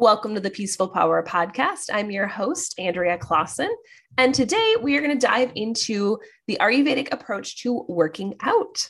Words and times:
Welcome 0.00 0.34
to 0.34 0.40
the 0.40 0.48
Peaceful 0.48 0.88
Power 0.88 1.22
Podcast. 1.22 1.90
I'm 1.92 2.10
your 2.10 2.26
host, 2.26 2.74
Andrea 2.78 3.18
Clausen. 3.18 3.68
And 4.16 4.34
today 4.34 4.76
we 4.80 4.96
are 4.96 5.02
going 5.02 5.12
to 5.20 5.26
dive 5.26 5.52
into 5.56 6.18
the 6.46 6.56
Ayurvedic 6.58 7.08
approach 7.12 7.62
to 7.64 7.84
working 7.86 8.34
out. 8.40 8.88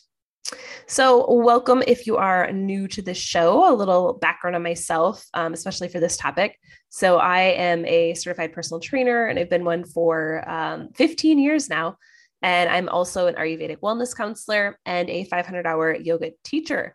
So, 0.86 1.34
welcome 1.34 1.82
if 1.84 2.06
you 2.06 2.16
are 2.16 2.52
new 2.52 2.86
to 2.86 3.02
the 3.02 3.12
show, 3.12 3.68
a 3.68 3.74
little 3.74 4.12
background 4.12 4.54
on 4.54 4.62
myself, 4.62 5.26
um, 5.34 5.52
especially 5.52 5.88
for 5.88 5.98
this 5.98 6.16
topic. 6.16 6.56
So, 6.90 7.16
I 7.18 7.40
am 7.40 7.84
a 7.86 8.14
certified 8.14 8.52
personal 8.52 8.78
trainer 8.78 9.26
and 9.26 9.36
I've 9.36 9.50
been 9.50 9.64
one 9.64 9.84
for 9.84 10.48
um, 10.48 10.90
15 10.94 11.40
years 11.40 11.68
now. 11.68 11.96
And 12.40 12.70
I'm 12.70 12.88
also 12.88 13.26
an 13.26 13.34
Ayurvedic 13.34 13.80
wellness 13.80 14.16
counselor 14.16 14.78
and 14.86 15.10
a 15.10 15.24
500 15.24 15.66
hour 15.66 15.92
yoga 15.92 16.30
teacher. 16.44 16.94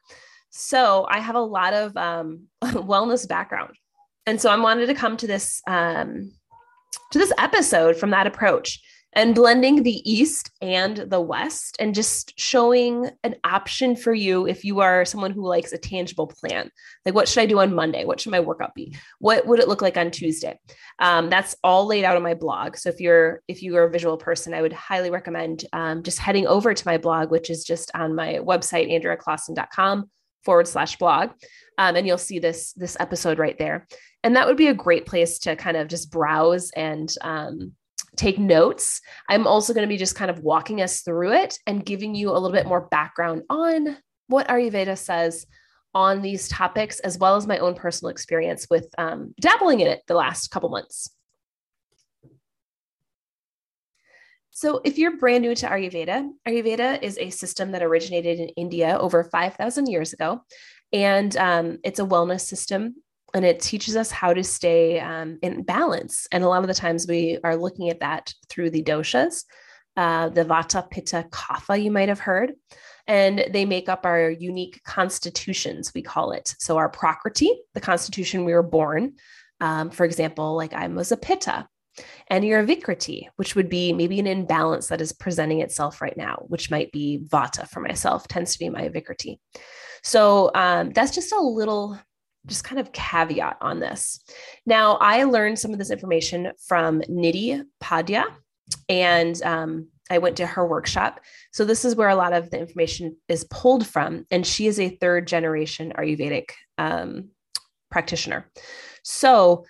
So, 0.52 1.06
I 1.10 1.20
have 1.20 1.36
a 1.36 1.42
lot 1.42 1.74
of 1.74 1.98
um, 1.98 2.44
wellness 2.64 3.28
background 3.28 3.76
and 4.26 4.40
so 4.42 4.50
I 4.50 4.58
wanted 4.60 4.88
to 4.88 4.96
come 4.96 5.18
to 5.18 5.28
this 5.28 5.62
um, 5.68 6.32
to 7.12 7.20
this 7.20 7.32
episode 7.38 7.96
from 7.96 8.12
that 8.12 8.28
approach 8.28 8.82
and 9.16 9.34
blending 9.34 9.82
the 9.82 10.12
east 10.12 10.52
and 10.62 10.98
the 10.98 11.22
west 11.22 11.78
and 11.80 11.96
just 11.96 12.38
showing 12.38 13.10
an 13.24 13.36
option 13.46 13.96
for 13.96 14.14
you 14.14 14.46
if 14.46 14.66
you 14.66 14.82
are 14.82 15.06
someone 15.06 15.32
who 15.32 15.48
likes 15.48 15.72
a 15.72 15.78
tangible 15.78 16.28
plan. 16.28 16.70
Like 17.06 17.16
what 17.16 17.30
should 17.30 17.42
i 17.42 17.46
do 17.46 17.60
on 17.60 17.74
monday? 17.74 18.04
What 18.04 18.20
should 18.20 18.32
my 18.32 18.42
workout 18.42 18.76
be? 18.76 18.96
What 19.20 19.48
would 19.48 19.60
it 19.60 19.70
look 19.70 19.82
like 19.82 19.98
on 19.98 20.12
tuesday? 20.12 20.60
Um, 21.00 21.30
that's 21.30 21.56
all 21.64 21.86
laid 21.86 22.04
out 22.04 22.18
on 22.18 22.24
my 22.24 22.34
blog. 22.34 22.76
So 22.76 22.90
if 22.90 23.00
you're 23.00 23.42
if 23.48 23.64
you 23.64 23.78
are 23.78 23.86
a 23.86 23.92
visual 23.92 24.18
person 24.18 24.54
i 24.54 24.62
would 24.62 24.74
highly 24.74 25.10
recommend 25.10 25.66
um, 25.72 26.04
just 26.04 26.20
heading 26.20 26.48
over 26.48 26.74
to 26.74 26.88
my 26.88 26.98
blog 26.98 27.32
which 27.32 27.50
is 27.50 27.64
just 27.64 27.92
on 27.96 28.16
my 28.16 28.36
website 28.36 28.92
andreaclausen.com 28.92 30.10
forward 30.44 30.68
slash 30.68 30.98
blog. 30.98 31.32
Um, 31.78 31.96
and 31.98 32.08
you'll 32.08 32.18
see 32.18 32.40
this 32.40 32.72
this 32.74 32.96
episode 33.00 33.40
right 33.40 33.58
there 33.58 33.88
and 34.26 34.36
that 34.36 34.48
would 34.48 34.58
be 34.58 34.68
a 34.68 34.74
great 34.74 35.06
place 35.06 35.38
to 35.38 35.56
kind 35.56 35.78
of 35.78 35.88
just 35.88 36.12
browse 36.12 36.72
and 36.72 37.14
um, 37.22 37.72
take 38.18 38.40
notes 38.40 39.00
i'm 39.30 39.46
also 39.46 39.74
going 39.74 39.88
to 39.88 39.94
be 39.94 39.98
just 39.98 40.16
kind 40.16 40.32
of 40.32 40.40
walking 40.40 40.82
us 40.82 41.02
through 41.02 41.32
it 41.32 41.58
and 41.68 41.86
giving 41.86 42.16
you 42.16 42.32
a 42.32 42.34
little 42.34 42.52
bit 42.52 42.66
more 42.66 42.88
background 42.88 43.44
on 43.50 43.98
what 44.28 44.48
ayurveda 44.48 44.98
says 44.98 45.46
on 45.94 46.22
these 46.22 46.50
topics 46.50 47.00
as 47.02 47.18
well 47.18 47.36
as 47.36 47.48
my 47.48 47.60
own 47.60 47.76
personal 47.76 48.10
experience 48.10 48.68
with 48.70 48.88
um, 48.98 49.34
dabbling 49.40 49.80
in 49.80 49.88
it 49.88 50.02
the 50.08 50.16
last 50.16 50.50
couple 50.50 50.70
months 50.70 51.12
So, 54.58 54.80
if 54.86 54.98
you're 54.98 55.18
brand 55.18 55.42
new 55.42 55.54
to 55.54 55.68
Ayurveda, 55.68 56.30
Ayurveda 56.48 57.04
is 57.04 57.18
a 57.18 57.30
system 57.30 57.74
that 57.74 57.84
originated 57.84 58.40
in 58.40 58.48
India 58.56 58.98
over 58.98 59.26
5,000 59.26 59.88
years 59.88 60.14
ago. 60.14 60.46
And 60.94 61.36
um, 61.36 61.80
it's 61.84 62.00
a 62.00 62.06
wellness 62.06 62.40
system 62.40 62.96
and 63.36 63.44
it 63.44 63.60
teaches 63.60 63.98
us 63.98 64.12
how 64.12 64.34
to 64.34 64.44
stay 64.44 65.00
um, 65.02 65.38
in 65.42 65.62
balance. 65.62 66.26
And 66.32 66.44
a 66.44 66.48
lot 66.48 66.62
of 66.62 66.68
the 66.68 66.74
times 66.74 67.06
we 67.06 67.38
are 67.44 67.58
looking 67.58 67.90
at 67.90 68.00
that 68.00 68.34
through 68.50 68.70
the 68.70 68.82
doshas, 68.82 69.44
uh, 69.98 70.30
the 70.30 70.46
Vata, 70.46 70.90
Pitta, 70.90 71.28
Kapha, 71.30 71.82
you 71.82 71.92
might 71.92 72.08
have 72.08 72.22
heard. 72.22 72.54
And 73.08 73.46
they 73.52 73.66
make 73.66 73.90
up 73.90 74.06
our 74.06 74.30
unique 74.30 74.82
constitutions, 74.86 75.92
we 75.94 76.02
call 76.02 76.32
it. 76.32 76.56
So, 76.60 76.78
our 76.78 76.90
Prakriti, 76.90 77.52
the 77.74 77.82
constitution 77.82 78.46
we 78.46 78.54
were 78.54 78.64
born. 78.64 79.16
Um, 79.62 79.92
for 79.92 80.06
example, 80.06 80.56
like 80.56 80.74
I 80.74 80.88
was 80.88 81.12
a 81.12 81.18
Pitta, 81.18 81.68
and 82.28 82.44
your 82.44 82.66
Vikriti, 82.66 83.28
which 83.36 83.56
would 83.56 83.70
be 83.70 83.94
maybe 83.94 84.20
an 84.20 84.28
imbalance 84.28 84.88
that 84.88 85.02
is 85.02 85.12
presenting 85.12 85.62
itself 85.62 86.02
right 86.02 86.18
now, 86.18 86.44
which 86.48 86.72
might 86.72 86.92
be 86.92 87.20
Vata 87.28 87.68
for 87.68 87.82
myself, 87.82 88.28
tends 88.28 88.54
to 88.54 88.60
be 88.60 88.70
my 88.70 88.90
Vikriti. 88.90 89.40
So 90.04 90.52
um, 90.56 90.92
that's 90.92 91.14
just 91.14 91.32
a 91.32 91.40
little, 91.40 92.00
just 92.46 92.64
kind 92.64 92.80
of 92.80 92.92
caveat 92.92 93.58
on 93.62 93.80
this. 93.80 94.20
Now, 94.66 94.96
I 94.96 95.24
learned 95.24 95.60
some 95.60 95.72
of 95.72 95.80
this 95.80 95.92
information 95.92 96.52
from 96.68 97.02
Nidhi 97.02 97.64
Pandya, 97.82 98.26
and 98.90 99.42
um, 99.44 99.88
I 100.10 100.20
went 100.20 100.38
to 100.38 100.46
her 100.46 100.66
workshop. 100.66 101.20
So 101.52 101.66
this 101.66 101.86
is 101.86 101.96
where 101.96 102.10
a 102.10 102.16
lot 102.16 102.34
of 102.34 102.50
the 102.52 102.60
information 102.60 103.18
is 103.28 103.46
pulled 103.46 103.88
from, 103.88 104.26
and 104.32 104.46
she 104.46 104.68
is 104.68 104.80
a 104.80 104.90
third 104.90 105.28
generation 105.28 105.94
Ayurvedic 105.98 106.52
um, 106.78 107.30
practitioner. 107.90 108.52
So 109.04 109.66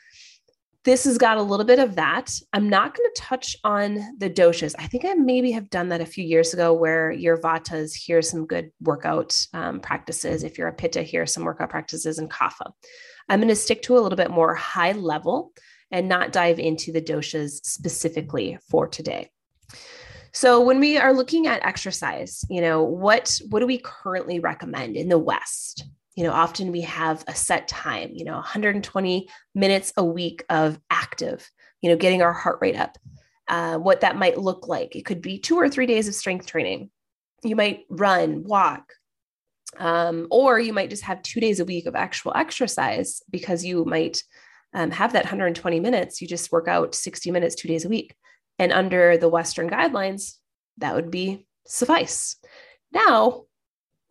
this 0.85 1.03
has 1.03 1.17
got 1.17 1.37
a 1.37 1.41
little 1.41 1.65
bit 1.65 1.79
of 1.79 1.95
that. 1.95 2.31
I'm 2.53 2.69
not 2.69 2.95
going 2.95 3.09
to 3.13 3.21
touch 3.21 3.55
on 3.63 3.95
the 4.19 4.29
doshas. 4.29 4.75
I 4.77 4.85
think 4.85 5.03
I 5.03 5.15
maybe 5.15 5.51
have 5.51 5.71
done 5.71 5.89
that 5.89 5.99
a 5.99 6.05
few 6.05 6.23
years 6.23 6.53
ago 6.53 6.73
where 6.73 7.11
your 7.11 7.37
vatas, 7.37 7.95
here 7.95 8.21
some 8.21 8.45
good 8.45 8.71
workout 8.79 9.35
um, 9.53 9.79
practices. 9.79 10.43
If 10.43 10.57
you're 10.59 10.67
a 10.67 10.73
pitta, 10.73 11.01
here 11.01 11.25
some 11.25 11.43
workout 11.43 11.71
practices 11.71 12.19
and 12.19 12.29
kapha. 12.29 12.71
I'm 13.27 13.39
going 13.39 13.49
to 13.49 13.55
stick 13.55 13.81
to 13.83 13.97
a 13.97 13.99
little 13.99 14.15
bit 14.15 14.29
more 14.29 14.53
high 14.53 14.91
level 14.91 15.53
and 15.89 16.07
not 16.07 16.31
dive 16.31 16.59
into 16.59 16.91
the 16.91 17.01
doshas 17.01 17.65
specifically 17.65 18.59
for 18.69 18.87
today. 18.87 19.31
So 20.33 20.61
when 20.61 20.79
we 20.79 20.97
are 20.97 21.13
looking 21.13 21.47
at 21.47 21.65
exercise, 21.65 22.43
you 22.49 22.61
know, 22.61 22.83
what 22.83 23.39
what 23.49 23.61
do 23.61 23.65
we 23.65 23.79
currently 23.79 24.39
recommend 24.39 24.97
in 24.97 25.07
the 25.07 25.17
West? 25.17 25.85
You 26.15 26.23
know 26.23 26.31
often 26.31 26.71
we 26.71 26.81
have 26.81 27.23
a 27.27 27.35
set 27.35 27.67
time 27.67 28.11
you 28.13 28.25
know 28.25 28.33
120 28.33 29.29
minutes 29.53 29.93
a 29.97 30.03
week 30.03 30.43
of 30.49 30.79
active 30.89 31.49
you 31.81 31.89
know 31.89 31.95
getting 31.95 32.21
our 32.21 32.33
heart 32.33 32.57
rate 32.61 32.75
up 32.75 32.97
uh, 33.47 33.77
what 33.77 34.01
that 34.01 34.17
might 34.17 34.39
look 34.39 34.67
like. 34.67 34.95
It 34.95 35.05
could 35.05 35.21
be 35.21 35.39
two 35.39 35.55
or 35.55 35.69
three 35.69 35.85
days 35.85 36.07
of 36.07 36.15
strength 36.15 36.47
training. 36.47 36.89
You 37.43 37.55
might 37.55 37.85
run 37.89 38.43
walk 38.43 38.93
um, 39.77 40.27
or 40.31 40.59
you 40.59 40.73
might 40.73 40.89
just 40.89 41.03
have 41.03 41.21
two 41.21 41.39
days 41.39 41.59
a 41.59 41.65
week 41.65 41.85
of 41.85 41.95
actual 41.95 42.33
exercise 42.35 43.21
because 43.29 43.63
you 43.63 43.85
might 43.85 44.23
um, 44.73 44.91
have 44.91 45.13
that 45.13 45.25
120 45.25 45.79
minutes. 45.79 46.21
You 46.21 46.27
just 46.27 46.51
work 46.51 46.67
out 46.67 46.95
60 46.95 47.31
minutes 47.31 47.55
two 47.55 47.67
days 47.67 47.85
a 47.85 47.89
week. 47.89 48.15
And 48.57 48.71
under 48.71 49.17
the 49.17 49.29
western 49.29 49.69
guidelines 49.69 50.35
that 50.77 50.95
would 50.95 51.11
be 51.11 51.45
suffice. 51.67 52.37
Now 52.91 53.43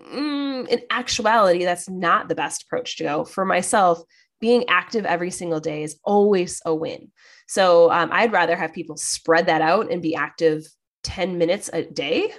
mm, 0.02 0.68
in 0.68 0.80
actuality, 0.90 1.64
that's 1.64 1.88
not 1.88 2.28
the 2.28 2.34
best 2.34 2.64
approach 2.64 2.96
to 2.96 3.04
go. 3.04 3.24
For 3.24 3.44
myself, 3.44 4.02
being 4.40 4.64
active 4.68 5.06
every 5.06 5.30
single 5.30 5.60
day 5.60 5.82
is 5.82 5.98
always 6.04 6.60
a 6.64 6.74
win. 6.74 7.10
So 7.48 7.90
um, 7.90 8.10
I'd 8.12 8.32
rather 8.32 8.56
have 8.56 8.72
people 8.72 8.96
spread 8.96 9.46
that 9.46 9.62
out 9.62 9.90
and 9.90 10.02
be 10.02 10.14
active 10.14 10.66
10 11.04 11.38
minutes 11.38 11.70
a 11.72 11.82
day 11.82 12.32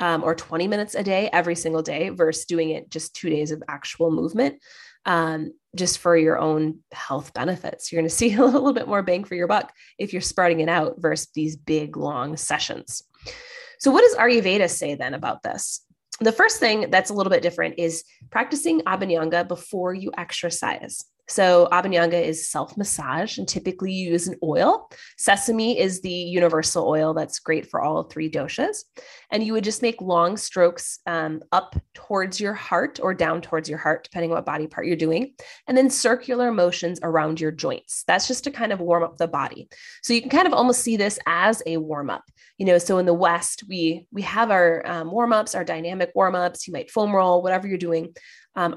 um, 0.00 0.22
or 0.22 0.34
20 0.34 0.68
minutes 0.68 0.94
a 0.94 1.02
day 1.02 1.28
every 1.32 1.56
single 1.56 1.82
day 1.82 2.10
versus 2.10 2.44
doing 2.44 2.70
it 2.70 2.90
just 2.90 3.14
two 3.14 3.30
days 3.30 3.50
of 3.50 3.62
actual 3.68 4.10
movement 4.10 4.60
um, 5.04 5.52
just 5.74 5.98
for 5.98 6.16
your 6.16 6.38
own 6.38 6.80
health 6.92 7.32
benefits. 7.34 7.90
You're 7.90 8.00
going 8.00 8.08
to 8.10 8.14
see 8.14 8.34
a 8.34 8.44
little 8.44 8.72
bit 8.72 8.88
more 8.88 9.02
bang 9.02 9.24
for 9.24 9.34
your 9.34 9.48
buck 9.48 9.72
if 9.98 10.12
you're 10.12 10.22
spreading 10.22 10.60
it 10.60 10.68
out 10.68 10.96
versus 10.98 11.28
these 11.34 11.56
big, 11.56 11.96
long 11.96 12.36
sessions. 12.36 13.02
So, 13.80 13.90
what 13.90 14.02
does 14.02 14.16
Ayurveda 14.16 14.68
say 14.68 14.94
then 14.94 15.14
about 15.14 15.42
this? 15.42 15.84
The 16.20 16.32
first 16.32 16.58
thing 16.58 16.90
that's 16.90 17.10
a 17.10 17.14
little 17.14 17.30
bit 17.30 17.42
different 17.42 17.74
is 17.78 18.04
practicing 18.30 18.80
Abhyanga 18.80 19.46
before 19.46 19.94
you 19.94 20.10
exercise. 20.16 21.04
So, 21.28 21.68
Abhyanga 21.70 22.20
is 22.20 22.48
self 22.48 22.76
massage, 22.78 23.36
and 23.36 23.46
typically 23.46 23.92
you 23.92 24.12
use 24.12 24.28
an 24.28 24.36
oil. 24.42 24.90
Sesame 25.18 25.78
is 25.78 26.00
the 26.00 26.10
universal 26.10 26.88
oil 26.88 27.12
that's 27.12 27.38
great 27.38 27.70
for 27.70 27.82
all 27.82 28.04
three 28.04 28.30
doshas. 28.30 28.84
And 29.30 29.42
you 29.42 29.52
would 29.52 29.64
just 29.64 29.82
make 29.82 30.00
long 30.00 30.38
strokes 30.38 31.00
um, 31.06 31.42
up 31.52 31.76
towards 31.92 32.40
your 32.40 32.54
heart 32.54 32.98
or 33.02 33.12
down 33.12 33.42
towards 33.42 33.68
your 33.68 33.76
heart, 33.76 34.04
depending 34.04 34.30
on 34.30 34.36
what 34.36 34.46
body 34.46 34.66
part 34.66 34.86
you're 34.86 34.96
doing, 34.96 35.34
and 35.66 35.76
then 35.76 35.90
circular 35.90 36.50
motions 36.50 36.98
around 37.02 37.40
your 37.40 37.52
joints. 37.52 38.04
That's 38.06 38.26
just 38.26 38.44
to 38.44 38.50
kind 38.50 38.72
of 38.72 38.80
warm 38.80 39.02
up 39.02 39.18
the 39.18 39.28
body. 39.28 39.68
So, 40.02 40.14
you 40.14 40.22
can 40.22 40.30
kind 40.30 40.46
of 40.46 40.54
almost 40.54 40.80
see 40.80 40.96
this 40.96 41.18
as 41.26 41.62
a 41.66 41.76
warm 41.76 42.08
up. 42.08 42.24
You 42.56 42.64
know, 42.64 42.78
so 42.78 42.96
in 42.96 43.06
the 43.06 43.12
West, 43.12 43.64
we 43.68 44.06
we 44.10 44.22
have 44.22 44.50
our 44.50 44.82
um, 44.86 45.10
warm 45.10 45.34
ups, 45.34 45.54
our 45.54 45.64
dynamic 45.64 46.10
warm 46.14 46.34
ups. 46.34 46.66
You 46.66 46.72
might 46.72 46.90
foam 46.90 47.14
roll, 47.14 47.42
whatever 47.42 47.68
you're 47.68 47.76
doing. 47.76 48.14
Um, 48.56 48.74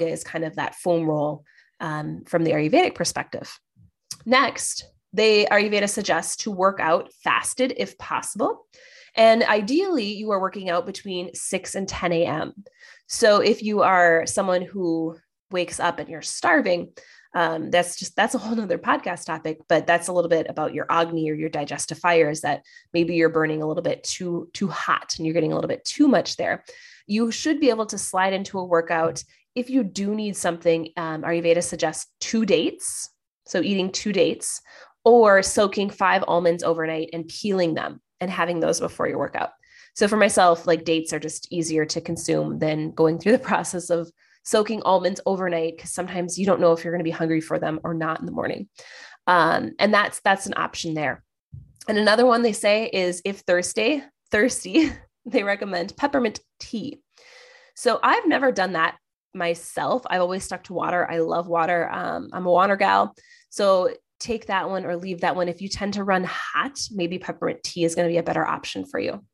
is 0.00 0.22
kind 0.22 0.44
of 0.44 0.54
that 0.56 0.76
foam 0.76 1.06
roll 1.06 1.44
um, 1.80 2.24
from 2.26 2.44
the 2.44 2.52
Ayurvedic 2.52 2.94
perspective. 2.94 3.58
Next, 4.24 4.84
they 5.12 5.46
Ayurveda 5.46 5.88
suggests 5.88 6.36
to 6.44 6.50
work 6.50 6.80
out 6.80 7.12
fasted 7.22 7.74
if 7.76 7.96
possible. 7.98 8.66
And 9.16 9.44
ideally, 9.44 10.12
you 10.12 10.32
are 10.32 10.40
working 10.40 10.70
out 10.70 10.86
between 10.86 11.32
6 11.34 11.74
and 11.76 11.88
10 11.88 12.12
a.m. 12.12 12.52
So 13.06 13.40
if 13.40 13.62
you 13.62 13.82
are 13.82 14.26
someone 14.26 14.62
who 14.62 15.16
wakes 15.52 15.78
up 15.78 16.00
and 16.00 16.08
you're 16.08 16.22
starving, 16.22 16.92
um, 17.34 17.70
that's 17.70 17.96
just 17.96 18.16
that's 18.16 18.34
a 18.34 18.38
whole 18.38 18.54
nother 18.54 18.78
podcast 18.78 19.26
topic 19.26 19.58
but 19.68 19.86
that's 19.86 20.08
a 20.08 20.12
little 20.12 20.28
bit 20.28 20.46
about 20.48 20.72
your 20.72 20.86
agni 20.88 21.28
or 21.28 21.34
your 21.34 21.48
digestive 21.48 21.98
fires 21.98 22.42
that 22.42 22.62
maybe 22.92 23.16
you're 23.16 23.28
burning 23.28 23.60
a 23.60 23.66
little 23.66 23.82
bit 23.82 24.04
too 24.04 24.48
too 24.52 24.68
hot 24.68 25.14
and 25.16 25.26
you're 25.26 25.34
getting 25.34 25.50
a 25.50 25.54
little 25.54 25.68
bit 25.68 25.84
too 25.84 26.06
much 26.06 26.36
there 26.36 26.64
you 27.06 27.30
should 27.30 27.58
be 27.58 27.70
able 27.70 27.86
to 27.86 27.98
slide 27.98 28.32
into 28.32 28.58
a 28.58 28.64
workout 28.64 29.24
if 29.54 29.70
you 29.70 29.84
do 29.84 30.14
need 30.14 30.36
something, 30.36 30.88
um, 30.96 31.22
Ayurveda 31.22 31.62
suggests 31.62 32.10
two 32.20 32.44
dates. 32.44 33.10
So 33.46 33.60
eating 33.60 33.92
two 33.92 34.12
dates 34.12 34.60
or 35.04 35.42
soaking 35.42 35.90
five 35.90 36.24
almonds 36.26 36.64
overnight 36.64 37.10
and 37.12 37.28
peeling 37.28 37.74
them 37.74 38.00
and 38.20 38.30
having 38.30 38.60
those 38.60 38.80
before 38.80 39.06
your 39.06 39.18
workout. 39.18 39.50
So 39.94 40.08
for 40.08 40.16
myself, 40.16 40.66
like 40.66 40.84
dates 40.84 41.12
are 41.12 41.20
just 41.20 41.52
easier 41.52 41.84
to 41.86 42.00
consume 42.00 42.58
than 42.58 42.90
going 42.92 43.18
through 43.18 43.32
the 43.32 43.38
process 43.50 43.90
of 43.90 44.10
soaking 44.44 44.82
almonds 44.82 45.20
overnight 45.24 45.76
because 45.76 45.90
sometimes 45.90 46.38
you 46.38 46.46
don't 46.46 46.60
know 46.60 46.72
if 46.72 46.84
you're 46.84 46.92
going 46.92 47.04
to 47.04 47.04
be 47.04 47.10
hungry 47.10 47.40
for 47.40 47.58
them 47.58 47.80
or 47.84 47.94
not 47.94 48.20
in 48.20 48.26
the 48.26 48.32
morning. 48.32 48.68
Um, 49.26 49.72
and 49.78 49.92
that's 49.92 50.20
that's 50.20 50.46
an 50.46 50.54
option 50.56 50.94
there. 50.94 51.22
And 51.88 51.98
another 51.98 52.26
one 52.26 52.42
they 52.42 52.52
say 52.52 52.90
is 52.92 53.22
if 53.24 53.40
thirsty, 53.40 54.02
thirsty, 54.30 54.90
they 55.26 55.42
recommend 55.42 55.96
peppermint 55.96 56.40
tea. 56.60 57.00
So 57.76 57.98
I've 58.02 58.26
never 58.26 58.52
done 58.52 58.72
that 58.72 58.96
myself. 59.34 60.02
I've 60.08 60.20
always 60.20 60.44
stuck 60.44 60.64
to 60.64 60.74
water. 60.74 61.10
I 61.10 61.18
love 61.18 61.46
water. 61.46 61.90
Um, 61.90 62.28
I'm 62.32 62.46
a 62.46 62.50
water 62.50 62.76
gal. 62.76 63.14
So 63.50 63.90
take 64.20 64.46
that 64.46 64.68
one 64.68 64.84
or 64.84 64.96
leave 64.96 65.20
that 65.20 65.36
one. 65.36 65.48
If 65.48 65.60
you 65.60 65.68
tend 65.68 65.94
to 65.94 66.04
run 66.04 66.24
hot, 66.24 66.78
maybe 66.90 67.18
peppermint 67.18 67.62
tea 67.62 67.84
is 67.84 67.94
going 67.94 68.08
to 68.08 68.12
be 68.12 68.18
a 68.18 68.22
better 68.22 68.44
option 68.44 68.86
for 68.86 68.98
you. 68.98 69.24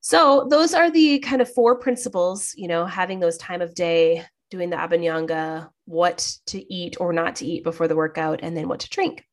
So 0.00 0.46
those 0.50 0.74
are 0.74 0.90
the 0.90 1.18
kind 1.20 1.42
of 1.42 1.52
four 1.52 1.78
principles, 1.78 2.54
you 2.56 2.68
know, 2.68 2.86
having 2.86 3.20
those 3.20 3.36
time 3.36 3.60
of 3.60 3.74
day, 3.74 4.24
doing 4.50 4.70
the 4.70 4.76
abhyanga, 4.76 5.68
what 5.84 6.36
to 6.46 6.72
eat 6.72 6.96
or 6.98 7.12
not 7.12 7.36
to 7.36 7.46
eat 7.46 7.64
before 7.64 7.88
the 7.88 7.96
workout, 7.96 8.40
and 8.42 8.56
then 8.56 8.68
what 8.68 8.80
to 8.80 8.88
drink. 8.88 9.24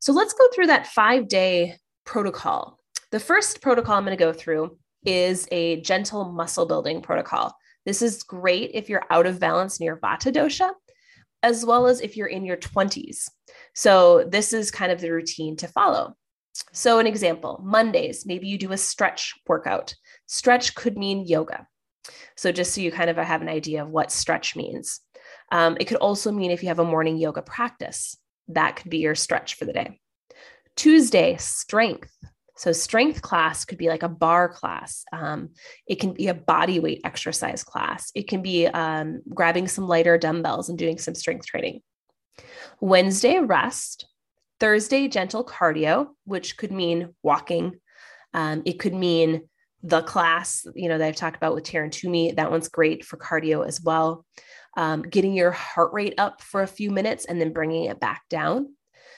So 0.00 0.12
let's 0.12 0.32
go 0.32 0.46
through 0.54 0.66
that 0.66 0.88
five 0.88 1.28
day 1.28 1.76
protocol. 2.04 2.78
The 3.12 3.20
first 3.20 3.62
protocol 3.62 3.96
I'm 3.96 4.04
going 4.04 4.16
to 4.16 4.22
go 4.22 4.32
through 4.32 4.76
is 5.04 5.46
a 5.52 5.80
gentle 5.82 6.24
muscle 6.24 6.66
building 6.66 7.00
protocol. 7.00 7.56
This 7.86 8.02
is 8.02 8.24
great 8.24 8.72
if 8.74 8.90
you're 8.90 9.06
out 9.08 9.26
of 9.26 9.40
balance 9.40 9.80
near 9.80 9.96
Vata 9.96 10.32
dosha, 10.32 10.72
as 11.42 11.64
well 11.64 11.86
as 11.86 12.00
if 12.00 12.16
you're 12.16 12.26
in 12.26 12.44
your 12.44 12.56
20s. 12.56 13.30
So, 13.74 14.24
this 14.28 14.52
is 14.52 14.70
kind 14.70 14.92
of 14.92 15.00
the 15.00 15.10
routine 15.10 15.56
to 15.58 15.68
follow. 15.68 16.16
So, 16.72 16.98
an 16.98 17.06
example 17.06 17.60
Mondays, 17.64 18.26
maybe 18.26 18.48
you 18.48 18.58
do 18.58 18.72
a 18.72 18.76
stretch 18.76 19.34
workout. 19.46 19.94
Stretch 20.26 20.74
could 20.74 20.98
mean 20.98 21.26
yoga. 21.26 21.66
So, 22.36 22.50
just 22.50 22.74
so 22.74 22.80
you 22.80 22.90
kind 22.90 23.08
of 23.08 23.16
have 23.16 23.40
an 23.40 23.48
idea 23.48 23.82
of 23.82 23.88
what 23.88 24.10
stretch 24.10 24.56
means. 24.56 25.00
Um, 25.52 25.76
it 25.78 25.86
could 25.86 25.98
also 25.98 26.32
mean 26.32 26.50
if 26.50 26.62
you 26.62 26.68
have 26.68 26.80
a 26.80 26.84
morning 26.84 27.16
yoga 27.16 27.40
practice, 27.40 28.16
that 28.48 28.76
could 28.76 28.90
be 28.90 28.98
your 28.98 29.14
stretch 29.14 29.54
for 29.54 29.64
the 29.64 29.72
day. 29.72 30.00
Tuesday, 30.74 31.36
strength. 31.38 32.12
So, 32.56 32.72
strength 32.72 33.22
class 33.22 33.64
could 33.64 33.78
be 33.78 33.88
like 33.88 34.02
a 34.02 34.08
barre 34.08 34.48
class. 34.48 35.04
Um, 35.12 35.50
it 35.86 35.96
can 35.96 36.12
be 36.14 36.28
a 36.28 36.34
body 36.34 36.80
weight 36.80 37.00
exercise 37.04 37.62
class. 37.62 38.10
It 38.14 38.28
can 38.28 38.42
be 38.42 38.66
um, 38.66 39.22
grabbing 39.28 39.68
some 39.68 39.86
lighter 39.86 40.18
dumbbells 40.18 40.68
and 40.68 40.78
doing 40.78 40.98
some 40.98 41.14
strength 41.14 41.46
training. 41.46 41.82
Wednesday, 42.80 43.38
rest. 43.38 44.06
Thursday, 44.58 45.06
gentle 45.08 45.44
cardio, 45.44 46.08
which 46.24 46.56
could 46.56 46.72
mean 46.72 47.14
walking. 47.22 47.78
Um, 48.32 48.62
it 48.64 48.78
could 48.78 48.94
mean 48.94 49.48
the 49.82 50.02
class, 50.02 50.66
you 50.74 50.88
know, 50.88 50.98
that 50.98 51.06
I've 51.06 51.16
talked 51.16 51.36
about 51.36 51.54
with 51.54 51.64
Taryn 51.64 51.92
Toomey. 51.92 52.32
That 52.32 52.50
one's 52.50 52.68
great 52.68 53.04
for 53.04 53.18
cardio 53.18 53.66
as 53.66 53.82
well. 53.82 54.24
Um, 54.76 55.02
getting 55.02 55.34
your 55.34 55.52
heart 55.52 55.92
rate 55.92 56.14
up 56.18 56.42
for 56.42 56.62
a 56.62 56.66
few 56.66 56.90
minutes 56.90 57.24
and 57.24 57.40
then 57.40 57.52
bringing 57.52 57.84
it 57.84 58.00
back 58.00 58.22
down. 58.28 58.75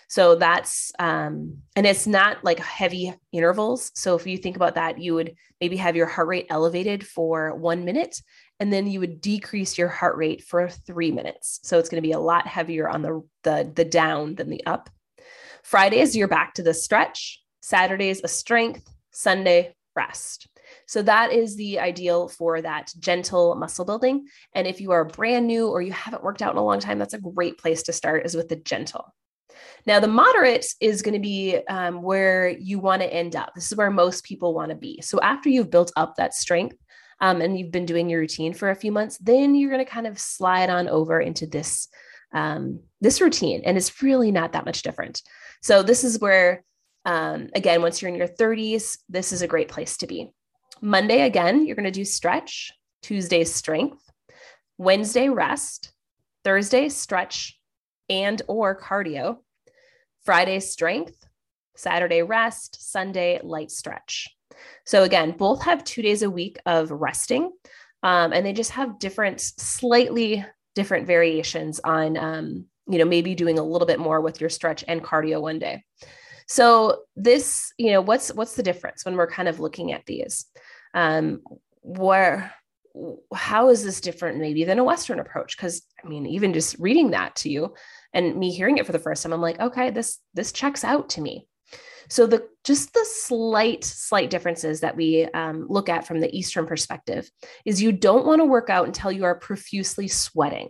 So 0.09 0.35
that's, 0.35 0.91
um, 0.99 1.59
and 1.77 1.87
it's 1.87 2.07
not 2.07 2.43
like 2.43 2.59
heavy 2.59 3.15
intervals. 3.31 3.93
So 3.95 4.17
if 4.17 4.27
you 4.27 4.39
think 4.39 4.57
about 4.57 4.75
that, 4.75 4.99
you 4.99 5.15
would 5.15 5.35
maybe 5.61 5.77
have 5.77 5.97
your 5.97 6.07
heart 6.07 6.29
rate 6.29 6.47
elevated 6.49 7.07
for 7.07 7.55
one 7.55 7.85
minute, 7.85 8.21
and 8.59 8.73
then 8.73 8.87
you 8.87 9.01
would 9.01 9.21
decrease 9.21 9.77
your 9.77 9.89
heart 9.89 10.17
rate 10.17 10.43
for 10.43 10.69
three 10.69 11.13
minutes. 11.13 11.61
So 11.63 11.79
it's 11.79 11.91
going 11.91 12.03
to 12.03 12.09
be 12.09 12.13
a 12.13 12.19
lot 12.19 12.47
heavier 12.47 12.89
on 12.89 13.03
the, 13.03 13.23
the, 13.45 13.71
the 13.75 13.85
down 13.85 14.35
than 14.35 14.49
the 14.49 14.65
up. 14.67 14.89
Fridays, 15.63 16.17
you're 16.17 16.27
back 16.27 16.55
to 16.55 16.63
the 16.63 16.75
stretch. 16.75 17.43
Saturdays, 17.61 18.23
a 18.25 18.29
strength. 18.29 18.89
Sunday, 19.11 19.75
rest. 19.95 20.49
So 20.87 21.03
that 21.03 21.33
is 21.33 21.57
the 21.57 21.81
ideal 21.81 22.29
for 22.29 22.63
that 22.63 22.93
gentle 22.99 23.57
muscle 23.57 23.85
building. 23.85 24.27
And 24.55 24.67
if 24.67 24.81
you 24.81 24.93
are 24.93 25.05
brand 25.05 25.47
new 25.47 25.69
or 25.69 25.83
you 25.83 25.93
haven't 25.93 26.23
worked 26.23 26.41
out 26.41 26.53
in 26.53 26.59
a 26.59 26.65
long 26.65 26.79
time, 26.79 26.99
that's 26.99 27.15
a 27.15 27.21
great 27.21 27.59
place 27.59 27.83
to 27.85 27.93
start 27.93 28.25
is 28.25 28.37
with 28.37 28.49
the 28.49 28.57
gentle. 28.57 29.13
Now, 29.87 30.01
the 30.01 30.09
moderate 30.09 30.67
is 30.81 31.03
going 31.03 31.15
to 31.15 31.21
be 31.21 31.59
um, 31.69 32.03
where 32.03 32.49
you 32.49 32.79
want 32.79 33.03
to 33.03 33.13
end 33.13 33.37
up. 33.37 33.55
This 33.55 33.71
is 33.71 33.77
where 33.77 33.91
most 33.91 34.25
people 34.25 34.55
want 34.55 34.71
to 34.71 34.77
be. 34.77 35.01
So, 35.03 35.21
after 35.21 35.49
you've 35.49 35.71
built 35.71 35.93
up 35.97 36.17
that 36.17 36.35
strength 36.35 36.77
um, 37.21 37.41
and 37.41 37.59
you've 37.59 37.71
been 37.71 37.87
doing 37.87 38.09
your 38.09 38.21
routine 38.21 38.55
for 38.55 38.71
a 38.71 38.77
few 38.77 38.93
months, 38.93 39.19
then 39.19 39.55
you're 39.55 39.71
going 39.71 39.85
to 39.85 39.91
kind 39.91 40.07
of 40.07 40.19
slide 40.19 40.71
on 40.71 40.89
over 40.89 41.21
into 41.21 41.47
this 41.47 41.89
um, 42.33 42.81
this 43.01 43.21
routine, 43.21 43.63
and 43.65 43.77
it's 43.77 44.03
really 44.03 44.31
not 44.31 44.53
that 44.53 44.67
much 44.67 44.83
different. 44.83 45.23
So, 45.63 45.83
this 45.83 46.05
is 46.05 46.21
where, 46.21 46.65
um, 47.05 47.49
again, 47.55 47.83
once 47.83 48.03
you're 48.03 48.11
in 48.11 48.17
your 48.17 48.29
30s, 48.29 48.99
this 49.09 49.33
is 49.33 49.43
a 49.43 49.49
great 49.49 49.69
place 49.69 49.97
to 49.99 50.07
be. 50.07 50.31
Monday, 50.81 51.23
again, 51.23 51.67
you're 51.67 51.77
going 51.77 51.85
to 51.85 51.91
do 51.91 52.05
stretch. 52.05 52.73
Tuesday, 53.03 53.45
strength. 53.45 54.03
Wednesday, 54.77 55.29
rest. 55.29 55.93
Thursday, 56.45 56.89
stretch 56.89 57.59
and 58.09 58.41
or 58.49 58.79
cardio. 58.79 59.39
Friday, 60.25 60.61
strength, 60.61 61.27
Saturday, 61.77 62.23
rest, 62.23 62.91
Sunday, 62.91 63.41
light 63.43 63.71
stretch. 63.71 64.29
So, 64.85 65.05
again, 65.05 65.33
both 65.33 65.63
have 65.63 65.85
two 65.85 66.03
days 66.03 66.23
a 66.23 66.31
week 66.31 66.59
of 66.67 66.91
resting, 66.91 67.53
um, 68.03 68.33
and 68.33 68.45
they 68.45 68.53
just 68.53 68.73
have 68.73 68.99
different, 68.99 69.41
slightly 69.41 70.45
different 70.75 71.07
variations 71.07 71.81
on, 71.81 72.17
um, 72.17 72.67
you 72.89 72.99
know, 72.99 73.05
maybe 73.05 73.35
doing 73.35 73.59
a 73.59 73.65
little 73.65 73.87
bit 73.87 74.01
more 74.01 74.21
with 74.21 74.41
your 74.41 74.51
stretch 74.51 74.85
and 74.89 75.03
cardio 75.03 75.41
one 75.41 75.59
day. 75.59 75.85
So, 76.49 77.03
this, 77.15 77.73
you 77.79 77.93
know, 77.93 78.01
what's 78.01 78.33
what's 78.35 78.57
the 78.57 78.63
difference 78.63 79.05
when 79.05 79.17
we're 79.17 79.31
kind 79.31 79.49
of 79.49 79.61
looking 79.61 79.93
at 79.93 80.07
these? 80.07 80.47
Um, 80.95 81.43
where 81.83 82.53
how 83.35 83.69
is 83.69 83.85
this 83.85 84.01
different 84.01 84.39
maybe 84.39 84.65
than 84.65 84.79
a 84.79 84.85
western 84.85 85.21
approach 85.21 85.57
because 85.57 85.83
i 86.05 86.09
mean 86.09 86.27
even 86.27 86.53
just 86.53 86.77
reading 86.79 87.11
that 87.11 87.37
to 87.37 87.49
you 87.49 87.75
and 88.19 88.37
me 88.37 88.51
hearing 88.51 88.79
it 88.79 88.87
for 88.87 88.93
the 88.93 88.99
first 88.99 89.23
time 89.23 89.33
i'm 89.33 89.41
like 89.41 89.61
okay 89.61 89.91
this 89.91 90.19
this 90.35 90.53
checks 90.53 90.85
out 90.85 91.11
to 91.11 91.21
me. 91.21 91.47
So 92.11 92.27
the 92.27 92.49
just 92.65 92.95
the 92.95 93.05
slight 93.05 93.85
slight 93.85 94.31
differences 94.31 94.81
that 94.81 94.97
we 94.97 95.25
um, 95.35 95.67
look 95.69 95.89
at 95.91 96.07
from 96.07 96.21
the 96.21 96.35
eastern 96.35 96.67
perspective 96.67 97.31
is 97.67 97.83
you 97.83 97.93
don't 97.93 98.27
want 98.27 98.41
to 98.41 98.47
work 98.47 98.71
out 98.71 98.87
until 98.87 99.13
you 99.13 99.25
are 99.25 99.35
profusely 99.35 100.09
sweating. 100.09 100.69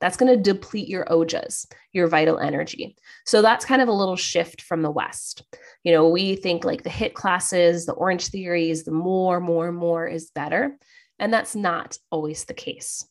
That's 0.00 0.16
going 0.16 0.34
to 0.34 0.52
deplete 0.52 0.88
your 0.88 1.04
ojas 1.04 1.66
your 1.92 2.08
vital 2.08 2.38
energy. 2.38 2.96
So 3.26 3.42
that's 3.42 3.64
kind 3.64 3.82
of 3.82 3.88
a 3.88 3.92
little 3.92 4.16
shift 4.16 4.62
from 4.62 4.82
the 4.82 4.90
west. 4.90 5.44
You 5.84 5.92
know 5.92 6.08
we 6.08 6.34
think 6.34 6.64
like 6.64 6.82
the 6.82 6.90
HIIT 6.90 7.14
classes 7.14 7.86
the 7.86 7.92
orange 7.92 8.28
theories 8.28 8.84
the 8.84 8.90
more 8.90 9.38
more 9.38 9.70
more 9.70 10.08
is 10.08 10.30
better 10.34 10.76
and 11.20 11.32
that's 11.32 11.54
not 11.54 11.98
always 12.10 12.46
the 12.46 12.54
case 12.54 13.06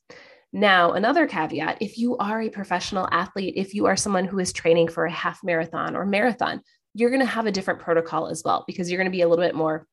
now, 0.51 0.94
another 0.94 1.28
caveat 1.28 1.78
if 1.80 1.98
you 1.98 2.18
are 2.18 2.42
a 2.42 2.50
professional 2.50 3.07
athlete, 3.12 3.54
if 3.56 3.75
you 3.75 3.85
are 3.85 3.95
someone 3.95 4.26
who 4.26 4.40
is 4.40 4.52
training 4.52 4.88
for 4.88 5.06
a 5.06 5.12
half 5.12 5.44
marathon 5.44 5.95
or 5.95 6.06
marathon, 6.06 6.62
you're 6.95 7.12
going 7.12 7.19
to 7.19 7.26
have 7.26 7.45
a 7.45 7.52
different 7.52 7.80
protocol 7.80 8.28
as 8.28 8.42
well 8.44 8.64
because 8.66 8.90
you're 8.90 8.97
going 8.97 9.12
to 9.12 9.16
be 9.16 9.21
a 9.21 9.28
little 9.28 9.44
bit 9.44 9.56
more 9.56 9.85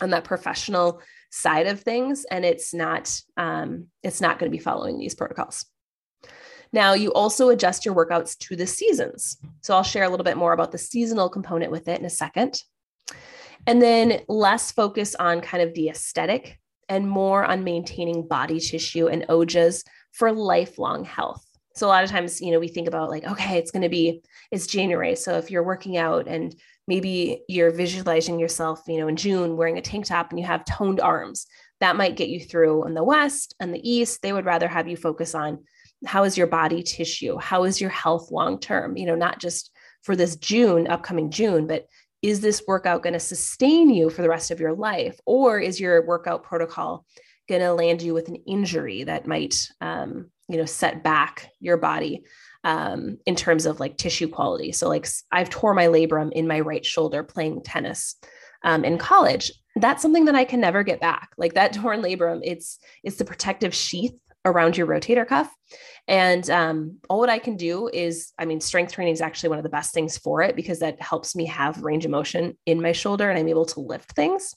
on 0.00 0.10
that 0.10 0.24
professional 0.24 1.00
side 1.30 1.66
of 1.66 1.80
things 1.80 2.26
and 2.30 2.44
it's 2.44 2.74
not 2.74 3.20
um, 3.38 3.86
it's 4.02 4.20
not 4.20 4.38
going 4.38 4.50
to 4.50 4.56
be 4.56 4.62
following 4.62 4.98
these 4.98 5.14
protocols. 5.14 5.64
Now 6.72 6.92
you 6.92 7.12
also 7.14 7.48
adjust 7.48 7.86
your 7.86 7.94
workouts 7.94 8.36
to 8.38 8.56
the 8.56 8.66
seasons. 8.66 9.38
So 9.62 9.74
i'll 9.74 9.82
share 9.82 10.04
a 10.04 10.10
little 10.10 10.24
bit 10.24 10.36
more 10.36 10.52
about 10.52 10.72
the 10.72 10.78
seasonal 10.78 11.30
component 11.30 11.72
with 11.72 11.88
it 11.88 11.98
in 11.98 12.04
a 12.04 12.10
second. 12.10 12.60
And 13.66 13.80
then 13.80 14.20
less 14.28 14.72
focus 14.72 15.14
on 15.14 15.40
kind 15.40 15.62
of 15.62 15.72
the 15.72 15.88
aesthetic 15.88 16.58
and 16.88 17.08
more 17.08 17.44
on 17.44 17.64
maintaining 17.64 18.26
body 18.26 18.60
tissue 18.60 19.08
and 19.08 19.26
ojas 19.28 19.84
for 20.12 20.32
lifelong 20.32 21.04
health. 21.04 21.44
So 21.74 21.86
a 21.86 21.88
lot 21.88 22.04
of 22.04 22.10
times, 22.10 22.40
you 22.40 22.52
know, 22.52 22.58
we 22.58 22.68
think 22.68 22.88
about 22.88 23.10
like, 23.10 23.24
okay, 23.24 23.58
it's 23.58 23.70
going 23.70 23.82
to 23.82 23.88
be 23.88 24.22
it's 24.50 24.66
January. 24.66 25.14
So 25.14 25.36
if 25.36 25.50
you're 25.50 25.62
working 25.62 25.98
out 25.98 26.26
and 26.26 26.54
maybe 26.88 27.42
you're 27.48 27.70
visualizing 27.70 28.38
yourself, 28.38 28.82
you 28.86 28.98
know, 28.98 29.08
in 29.08 29.16
June 29.16 29.56
wearing 29.56 29.76
a 29.76 29.82
tank 29.82 30.06
top 30.06 30.30
and 30.30 30.40
you 30.40 30.46
have 30.46 30.64
toned 30.64 31.00
arms, 31.00 31.46
that 31.80 31.96
might 31.96 32.16
get 32.16 32.30
you 32.30 32.40
through 32.40 32.86
in 32.86 32.94
the 32.94 33.04
West 33.04 33.54
and 33.60 33.74
the 33.74 33.88
East. 33.90 34.22
They 34.22 34.32
would 34.32 34.46
rather 34.46 34.68
have 34.68 34.88
you 34.88 34.96
focus 34.96 35.34
on 35.34 35.64
how 36.06 36.24
is 36.24 36.38
your 36.38 36.46
body 36.46 36.82
tissue? 36.82 37.38
How 37.38 37.64
is 37.64 37.80
your 37.80 37.90
health 37.90 38.30
long 38.30 38.58
term? 38.58 38.96
You 38.96 39.06
know, 39.06 39.14
not 39.14 39.40
just 39.40 39.70
for 40.02 40.16
this 40.16 40.36
June, 40.36 40.86
upcoming 40.86 41.30
June, 41.30 41.66
but 41.66 41.86
is 42.26 42.40
this 42.40 42.64
workout 42.66 43.04
going 43.04 43.12
to 43.12 43.20
sustain 43.20 43.88
you 43.88 44.10
for 44.10 44.20
the 44.20 44.28
rest 44.28 44.50
of 44.50 44.58
your 44.58 44.72
life? 44.72 45.16
Or 45.26 45.60
is 45.60 45.78
your 45.78 46.04
workout 46.04 46.42
protocol 46.42 47.06
going 47.48 47.60
to 47.60 47.72
land 47.72 48.02
you 48.02 48.14
with 48.14 48.26
an 48.26 48.42
injury 48.48 49.04
that 49.04 49.28
might, 49.28 49.68
um, 49.80 50.28
you 50.48 50.56
know, 50.56 50.64
set 50.64 51.04
back 51.04 51.52
your 51.60 51.76
body 51.76 52.24
um, 52.64 53.18
in 53.26 53.36
terms 53.36 53.64
of 53.64 53.78
like 53.78 53.96
tissue 53.96 54.26
quality? 54.26 54.72
So, 54.72 54.88
like, 54.88 55.06
I've 55.30 55.50
tore 55.50 55.72
my 55.72 55.86
labrum 55.86 56.32
in 56.32 56.48
my 56.48 56.58
right 56.58 56.84
shoulder 56.84 57.22
playing 57.22 57.62
tennis 57.62 58.16
um, 58.64 58.84
in 58.84 58.98
college. 58.98 59.52
That's 59.76 60.02
something 60.02 60.24
that 60.24 60.34
I 60.34 60.44
can 60.44 60.58
never 60.58 60.82
get 60.82 61.00
back. 61.00 61.28
Like 61.38 61.54
that 61.54 61.72
torn 61.74 62.02
labrum, 62.02 62.40
it's 62.42 62.80
it's 63.04 63.18
the 63.18 63.24
protective 63.24 63.72
sheath 63.72 64.14
around 64.46 64.78
your 64.78 64.86
rotator 64.86 65.26
cuff. 65.26 65.52
And 66.08 66.48
um, 66.48 66.98
all 67.10 67.18
what 67.18 67.28
I 67.28 67.38
can 67.40 67.56
do 67.56 67.90
is, 67.92 68.32
I 68.38 68.44
mean, 68.46 68.60
strength 68.60 68.92
training 68.92 69.12
is 69.12 69.20
actually 69.20 69.50
one 69.50 69.58
of 69.58 69.64
the 69.64 69.68
best 69.68 69.92
things 69.92 70.16
for 70.16 70.40
it 70.40 70.56
because 70.56 70.78
that 70.78 71.02
helps 71.02 71.36
me 71.36 71.44
have 71.46 71.82
range 71.82 72.04
of 72.04 72.12
motion 72.12 72.56
in 72.64 72.80
my 72.80 72.92
shoulder 72.92 73.28
and 73.28 73.38
I'm 73.38 73.48
able 73.48 73.66
to 73.66 73.80
lift 73.80 74.12
things. 74.12 74.54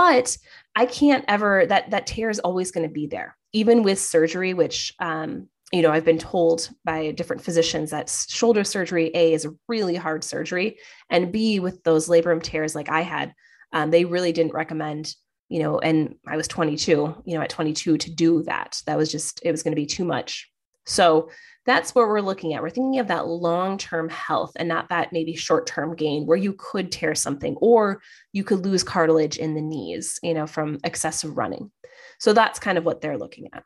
but 0.00 0.38
I 0.74 0.86
can't 0.86 1.26
ever 1.28 1.66
that 1.66 1.90
that 1.90 2.06
tear 2.06 2.30
is 2.30 2.38
always 2.38 2.70
going 2.70 2.88
to 2.88 2.92
be 2.92 3.06
there, 3.06 3.36
even 3.52 3.82
with 3.82 3.98
surgery, 4.00 4.54
which 4.54 4.94
um, 4.98 5.48
you 5.72 5.82
know 5.82 5.90
I've 5.92 6.06
been 6.06 6.16
told 6.18 6.70
by 6.86 7.10
different 7.10 7.42
physicians 7.44 7.90
that 7.90 8.08
shoulder 8.08 8.64
surgery 8.64 9.10
A 9.14 9.34
is 9.34 9.44
a 9.44 9.52
really 9.68 9.96
hard 9.96 10.24
surgery, 10.24 10.78
and 11.10 11.30
B 11.30 11.60
with 11.60 11.82
those 11.84 12.08
labrum 12.08 12.42
tears 12.42 12.74
like 12.74 12.88
I 12.88 13.02
had, 13.02 13.34
um, 13.74 13.90
they 13.90 14.06
really 14.06 14.32
didn't 14.32 14.54
recommend 14.54 15.14
you 15.50 15.60
know, 15.60 15.78
and 15.80 16.14
I 16.26 16.36
was 16.36 16.48
22, 16.48 17.22
you 17.26 17.34
know, 17.34 17.42
at 17.42 17.50
22 17.50 17.98
to 17.98 18.10
do 18.10 18.42
that. 18.44 18.80
That 18.86 18.96
was 18.96 19.10
just, 19.10 19.40
it 19.44 19.50
was 19.50 19.62
going 19.62 19.72
to 19.72 19.80
be 19.80 19.84
too 19.84 20.04
much. 20.04 20.48
So 20.86 21.28
that's 21.66 21.94
what 21.94 22.08
we're 22.08 22.20
looking 22.20 22.54
at. 22.54 22.62
We're 22.62 22.70
thinking 22.70 23.00
of 23.00 23.08
that 23.08 23.26
long 23.26 23.76
term 23.76 24.08
health 24.08 24.52
and 24.56 24.68
not 24.68 24.88
that 24.88 25.12
maybe 25.12 25.34
short 25.36 25.66
term 25.66 25.94
gain 25.94 26.24
where 26.24 26.38
you 26.38 26.54
could 26.56 26.90
tear 26.90 27.14
something 27.14 27.56
or 27.60 28.00
you 28.32 28.44
could 28.44 28.64
lose 28.64 28.82
cartilage 28.82 29.36
in 29.36 29.54
the 29.54 29.60
knees, 29.60 30.18
you 30.22 30.34
know, 30.34 30.46
from 30.46 30.78
excessive 30.84 31.36
running. 31.36 31.70
So 32.18 32.32
that's 32.32 32.58
kind 32.58 32.78
of 32.78 32.84
what 32.84 33.00
they're 33.00 33.18
looking 33.18 33.48
at. 33.52 33.64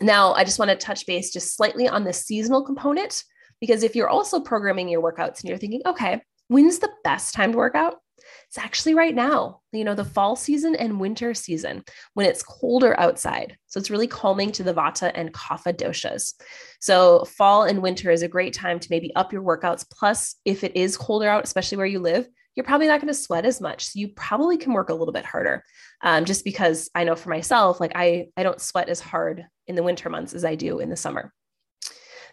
Now, 0.00 0.32
I 0.32 0.42
just 0.42 0.58
want 0.58 0.70
to 0.70 0.76
touch 0.76 1.06
base 1.06 1.32
just 1.32 1.54
slightly 1.54 1.86
on 1.86 2.02
the 2.02 2.12
seasonal 2.12 2.64
component 2.64 3.22
because 3.60 3.82
if 3.82 3.94
you're 3.94 4.08
also 4.08 4.40
programming 4.40 4.88
your 4.88 5.02
workouts 5.02 5.40
and 5.40 5.50
you're 5.50 5.58
thinking, 5.58 5.82
okay, 5.86 6.22
when's 6.48 6.80
the 6.80 6.90
best 7.04 7.34
time 7.34 7.52
to 7.52 7.58
work 7.58 7.74
out? 7.74 8.01
It's 8.48 8.58
actually 8.58 8.94
right 8.94 9.14
now, 9.14 9.60
you 9.72 9.84
know, 9.84 9.94
the 9.94 10.04
fall 10.04 10.36
season 10.36 10.74
and 10.76 11.00
winter 11.00 11.34
season 11.34 11.84
when 12.14 12.26
it's 12.26 12.42
colder 12.42 12.98
outside. 12.98 13.56
So 13.66 13.78
it's 13.78 13.90
really 13.90 14.06
calming 14.06 14.52
to 14.52 14.62
the 14.62 14.74
vata 14.74 15.10
and 15.14 15.32
kapha 15.32 15.74
doshas. 15.74 16.34
So 16.80 17.24
fall 17.24 17.64
and 17.64 17.82
winter 17.82 18.10
is 18.10 18.22
a 18.22 18.28
great 18.28 18.52
time 18.52 18.78
to 18.78 18.88
maybe 18.90 19.14
up 19.16 19.32
your 19.32 19.42
workouts. 19.42 19.86
Plus, 19.90 20.36
if 20.44 20.64
it 20.64 20.76
is 20.76 20.96
colder 20.96 21.28
out, 21.28 21.44
especially 21.44 21.78
where 21.78 21.86
you 21.86 21.98
live, 21.98 22.28
you're 22.54 22.64
probably 22.64 22.86
not 22.86 23.00
going 23.00 23.08
to 23.08 23.14
sweat 23.14 23.46
as 23.46 23.60
much. 23.60 23.86
So 23.86 23.98
you 23.98 24.08
probably 24.08 24.58
can 24.58 24.72
work 24.72 24.90
a 24.90 24.94
little 24.94 25.12
bit 25.12 25.24
harder. 25.24 25.64
Um, 26.02 26.24
just 26.24 26.44
because 26.44 26.90
I 26.94 27.04
know 27.04 27.16
for 27.16 27.30
myself, 27.30 27.80
like 27.80 27.92
I, 27.94 28.28
I 28.36 28.42
don't 28.42 28.60
sweat 28.60 28.88
as 28.88 29.00
hard 29.00 29.46
in 29.66 29.74
the 29.74 29.82
winter 29.82 30.10
months 30.10 30.34
as 30.34 30.44
I 30.44 30.54
do 30.54 30.78
in 30.78 30.90
the 30.90 30.96
summer. 30.96 31.32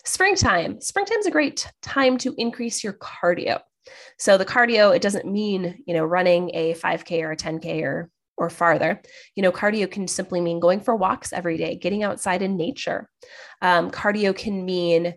Springtime. 0.03 0.81
Springtime's 0.81 1.25
a 1.25 1.31
great 1.31 1.71
time 1.81 2.17
to 2.19 2.33
increase 2.37 2.83
your 2.83 2.93
cardio. 2.93 3.61
So 4.17 4.37
the 4.37 4.45
cardio, 4.45 4.95
it 4.95 5.01
doesn't 5.01 5.25
mean, 5.25 5.83
you 5.85 5.93
know, 5.93 6.05
running 6.05 6.51
a 6.53 6.73
5K 6.73 7.21
or 7.23 7.31
a 7.31 7.37
10K 7.37 7.83
or 7.83 8.09
or 8.39 8.49
farther. 8.49 9.01
You 9.35 9.43
know, 9.43 9.51
cardio 9.51 9.91
can 9.91 10.07
simply 10.07 10.39
mean 10.39 10.59
going 10.59 10.79
for 10.79 10.95
walks 10.95 11.33
every 11.33 11.57
day, 11.57 11.75
getting 11.75 12.03
outside 12.03 12.41
in 12.41 12.55
nature. 12.55 13.09
Um, 13.61 13.91
cardio 13.91 14.33
can 14.35 14.65
mean 14.65 15.13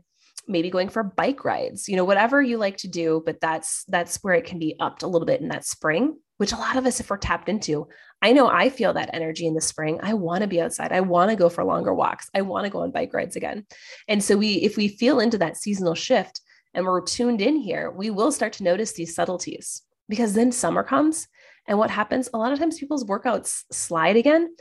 maybe 0.48 0.70
going 0.70 0.88
for 0.88 1.04
bike 1.04 1.44
rides, 1.44 1.88
you 1.88 1.96
know, 1.96 2.04
whatever 2.04 2.42
you 2.42 2.58
like 2.58 2.76
to 2.78 2.88
do, 2.88 3.22
but 3.24 3.40
that's 3.40 3.84
that's 3.88 4.16
where 4.22 4.34
it 4.34 4.44
can 4.44 4.58
be 4.58 4.74
upped 4.80 5.02
a 5.02 5.06
little 5.06 5.26
bit 5.26 5.40
in 5.40 5.48
that 5.48 5.64
spring, 5.64 6.18
which 6.38 6.52
a 6.52 6.56
lot 6.56 6.76
of 6.76 6.84
us, 6.84 6.98
if 6.98 7.10
we're 7.10 7.16
tapped 7.16 7.48
into, 7.48 7.86
I 8.20 8.32
know 8.32 8.48
I 8.48 8.68
feel 8.68 8.92
that 8.94 9.10
energy 9.12 9.46
in 9.46 9.54
the 9.54 9.60
spring. 9.60 10.00
I 10.02 10.14
want 10.14 10.42
to 10.42 10.48
be 10.48 10.60
outside. 10.60 10.92
I 10.92 11.00
want 11.00 11.30
to 11.30 11.36
go 11.36 11.48
for 11.48 11.64
longer 11.64 11.94
walks. 11.94 12.28
I 12.34 12.42
want 12.42 12.64
to 12.64 12.70
go 12.70 12.80
on 12.80 12.92
bike 12.92 13.14
rides 13.14 13.36
again. 13.36 13.66
And 14.08 14.22
so 14.22 14.36
we, 14.36 14.54
if 14.54 14.76
we 14.76 14.88
feel 14.88 15.20
into 15.20 15.38
that 15.38 15.56
seasonal 15.56 15.94
shift, 15.94 16.40
and 16.74 16.84
we're 16.86 17.02
tuned 17.02 17.40
in 17.40 17.56
here, 17.56 17.90
we 17.90 18.10
will 18.10 18.32
start 18.32 18.54
to 18.54 18.64
notice 18.64 18.92
these 18.92 19.14
subtleties 19.14 19.82
because 20.08 20.34
then 20.34 20.52
summer 20.52 20.82
comes. 20.82 21.28
And 21.66 21.78
what 21.78 21.90
happens? 21.90 22.28
A 22.32 22.38
lot 22.38 22.52
of 22.52 22.58
times 22.58 22.78
people's 22.78 23.04
workouts 23.04 23.62
slide 23.70 24.16
again. 24.16 24.54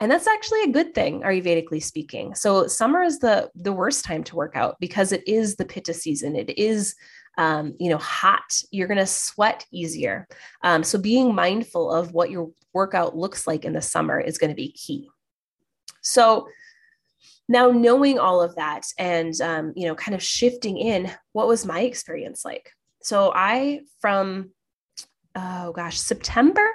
And 0.00 0.10
that's 0.10 0.26
actually 0.26 0.62
a 0.62 0.72
good 0.72 0.94
thing, 0.94 1.22
Ayurvedically 1.22 1.82
speaking. 1.82 2.34
So 2.34 2.66
summer 2.66 3.02
is 3.02 3.18
the 3.18 3.50
the 3.54 3.72
worst 3.72 4.04
time 4.04 4.24
to 4.24 4.36
work 4.36 4.54
out 4.54 4.76
because 4.78 5.10
it 5.10 5.26
is 5.26 5.56
the 5.56 5.64
pitta 5.64 5.94
season. 5.94 6.36
It 6.36 6.58
is 6.58 6.94
um, 7.38 7.74
you 7.78 7.90
know, 7.90 7.98
hot. 7.98 8.62
You're 8.70 8.88
going 8.88 8.98
to 8.98 9.06
sweat 9.06 9.66
easier. 9.70 10.26
Um, 10.62 10.82
so 10.82 10.98
being 10.98 11.34
mindful 11.34 11.90
of 11.90 12.12
what 12.12 12.30
your 12.30 12.50
workout 12.72 13.16
looks 13.16 13.46
like 13.46 13.64
in 13.64 13.72
the 13.72 13.82
summer 13.82 14.18
is 14.18 14.38
going 14.38 14.50
to 14.50 14.56
be 14.56 14.72
key. 14.72 15.08
So 16.02 16.48
now 17.48 17.70
knowing 17.70 18.18
all 18.18 18.42
of 18.42 18.56
that 18.56 18.86
and 18.98 19.40
um, 19.40 19.72
you 19.76 19.86
know 19.86 19.94
kind 19.94 20.14
of 20.14 20.22
shifting 20.22 20.78
in 20.78 21.10
what 21.32 21.48
was 21.48 21.66
my 21.66 21.80
experience 21.80 22.44
like? 22.44 22.70
So 23.02 23.32
i 23.34 23.82
from 24.00 24.50
oh 25.36 25.72
gosh 25.72 25.98
september 25.98 26.66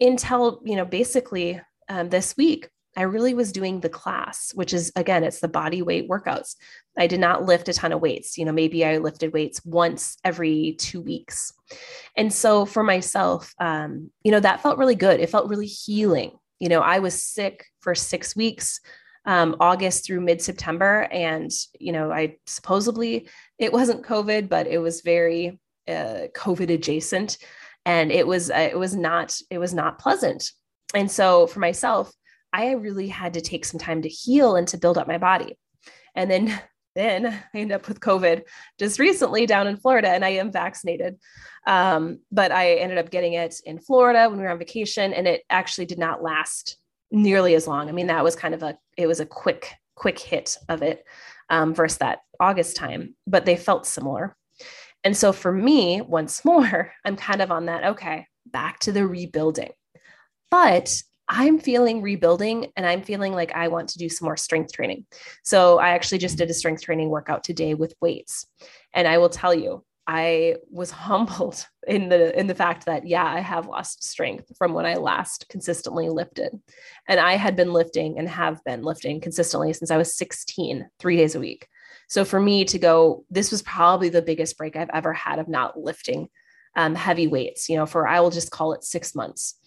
until 0.00 0.60
you 0.64 0.74
know 0.74 0.84
basically 0.84 1.60
um, 1.88 2.08
this 2.08 2.36
week 2.36 2.68
i 2.96 3.02
really 3.02 3.34
was 3.34 3.52
doing 3.52 3.78
the 3.78 3.88
class 3.88 4.52
which 4.54 4.72
is 4.72 4.90
again 4.96 5.22
it's 5.22 5.40
the 5.40 5.48
body 5.48 5.82
weight 5.82 6.08
workouts. 6.08 6.56
I 6.98 7.06
did 7.06 7.20
not 7.20 7.44
lift 7.44 7.68
a 7.68 7.72
ton 7.72 7.92
of 7.92 8.00
weights. 8.00 8.36
You 8.36 8.44
know 8.46 8.52
maybe 8.52 8.84
i 8.84 8.98
lifted 8.98 9.32
weights 9.32 9.64
once 9.64 10.16
every 10.24 10.74
two 10.78 11.00
weeks. 11.00 11.52
And 12.16 12.32
so 12.32 12.66
for 12.66 12.82
myself 12.82 13.54
um, 13.60 14.10
you 14.24 14.32
know 14.32 14.40
that 14.40 14.62
felt 14.62 14.78
really 14.78 14.96
good. 14.96 15.20
It 15.20 15.30
felt 15.30 15.48
really 15.48 15.66
healing. 15.66 16.32
You 16.58 16.68
know 16.68 16.80
i 16.80 16.98
was 16.98 17.22
sick 17.22 17.66
for 17.80 17.94
six 17.94 18.34
weeks 18.34 18.80
um, 19.24 19.56
August 19.60 20.06
through 20.06 20.20
mid 20.20 20.40
September. 20.40 21.08
And, 21.10 21.50
you 21.78 21.92
know, 21.92 22.10
I 22.10 22.36
supposedly 22.46 23.28
it 23.58 23.72
wasn't 23.72 24.04
COVID, 24.04 24.48
but 24.48 24.66
it 24.66 24.78
was 24.78 25.02
very 25.02 25.60
uh, 25.88 26.28
COVID 26.34 26.70
adjacent. 26.70 27.38
And 27.84 28.12
it 28.12 28.26
was, 28.26 28.50
uh, 28.50 28.68
it 28.70 28.78
was 28.78 28.94
not, 28.94 29.36
it 29.50 29.58
was 29.58 29.74
not 29.74 29.98
pleasant. 29.98 30.50
And 30.94 31.10
so 31.10 31.46
for 31.46 31.60
myself, 31.60 32.12
I 32.52 32.72
really 32.72 33.08
had 33.08 33.34
to 33.34 33.40
take 33.40 33.64
some 33.64 33.80
time 33.80 34.02
to 34.02 34.08
heal 34.08 34.56
and 34.56 34.66
to 34.68 34.78
build 34.78 34.98
up 34.98 35.06
my 35.06 35.18
body. 35.18 35.58
And 36.14 36.30
then 36.30 36.60
then 36.96 37.26
I 37.26 37.58
end 37.58 37.70
up 37.70 37.86
with 37.86 38.00
COVID 38.00 38.42
just 38.76 38.98
recently 38.98 39.46
down 39.46 39.68
in 39.68 39.76
Florida, 39.76 40.08
and 40.08 40.24
I 40.24 40.30
am 40.30 40.50
vaccinated. 40.50 41.20
Um, 41.64 42.18
but 42.32 42.50
I 42.50 42.74
ended 42.74 42.98
up 42.98 43.10
getting 43.10 43.34
it 43.34 43.60
in 43.64 43.78
Florida 43.78 44.28
when 44.28 44.38
we 44.38 44.44
were 44.44 44.50
on 44.50 44.58
vacation, 44.58 45.12
and 45.12 45.28
it 45.28 45.42
actually 45.48 45.86
did 45.86 46.00
not 46.00 46.20
last 46.20 46.76
nearly 47.12 47.54
as 47.54 47.68
long. 47.68 47.88
I 47.88 47.92
mean, 47.92 48.08
that 48.08 48.24
was 48.24 48.34
kind 48.34 48.54
of 48.54 48.62
a 48.64 48.76
it 49.00 49.06
was 49.06 49.20
a 49.20 49.26
quick 49.26 49.72
quick 49.96 50.18
hit 50.18 50.56
of 50.68 50.82
it 50.82 51.04
um, 51.50 51.74
versus 51.74 51.98
that 51.98 52.20
August 52.38 52.76
time, 52.76 53.14
but 53.26 53.44
they 53.44 53.56
felt 53.56 53.86
similar. 53.86 54.34
And 55.04 55.14
so 55.16 55.32
for 55.32 55.52
me, 55.52 56.00
once 56.00 56.44
more, 56.44 56.92
I'm 57.04 57.16
kind 57.16 57.42
of 57.42 57.50
on 57.50 57.66
that. 57.66 57.84
Okay, 57.84 58.26
back 58.46 58.78
to 58.80 58.92
the 58.92 59.06
rebuilding, 59.06 59.72
but 60.50 60.90
I'm 61.32 61.60
feeling 61.60 62.02
rebuilding 62.02 62.72
and 62.74 62.84
I'm 62.84 63.02
feeling 63.02 63.32
like 63.32 63.52
I 63.54 63.68
want 63.68 63.90
to 63.90 63.98
do 63.98 64.08
some 64.08 64.26
more 64.26 64.36
strength 64.36 64.72
training. 64.72 65.06
So 65.44 65.78
I 65.78 65.90
actually 65.90 66.18
just 66.18 66.36
did 66.36 66.50
a 66.50 66.54
strength 66.54 66.82
training 66.82 67.08
workout 67.08 67.44
today 67.44 67.74
with 67.74 67.94
weights. 68.00 68.46
And 68.94 69.06
I 69.06 69.18
will 69.18 69.28
tell 69.28 69.54
you, 69.54 69.84
I 70.12 70.56
was 70.72 70.90
humbled 70.90 71.64
in 71.86 72.08
the 72.08 72.36
in 72.38 72.48
the 72.48 72.54
fact 72.54 72.86
that 72.86 73.06
yeah, 73.06 73.24
I 73.24 73.38
have 73.38 73.68
lost 73.68 74.02
strength 74.02 74.50
from 74.58 74.74
when 74.74 74.84
I 74.84 74.94
last 74.94 75.48
consistently 75.48 76.08
lifted. 76.08 76.58
And 77.06 77.20
I 77.20 77.34
had 77.34 77.54
been 77.54 77.72
lifting 77.72 78.18
and 78.18 78.28
have 78.28 78.62
been 78.64 78.82
lifting 78.82 79.20
consistently 79.20 79.72
since 79.72 79.92
I 79.92 79.96
was 79.96 80.16
16, 80.16 80.90
3 80.98 81.16
days 81.16 81.36
a 81.36 81.40
week. 81.40 81.68
So 82.08 82.24
for 82.24 82.40
me 82.40 82.64
to 82.64 82.78
go 82.78 83.24
this 83.30 83.52
was 83.52 83.62
probably 83.62 84.08
the 84.08 84.20
biggest 84.20 84.58
break 84.58 84.74
I've 84.74 84.90
ever 84.92 85.12
had 85.12 85.38
of 85.38 85.46
not 85.46 85.78
lifting 85.78 86.28
um, 86.74 86.96
heavy 86.96 87.28
weights, 87.28 87.68
you 87.68 87.76
know, 87.76 87.86
for 87.86 88.08
I 88.08 88.18
will 88.18 88.30
just 88.30 88.50
call 88.50 88.72
it 88.72 88.82
6 88.82 89.14
months. 89.14 89.60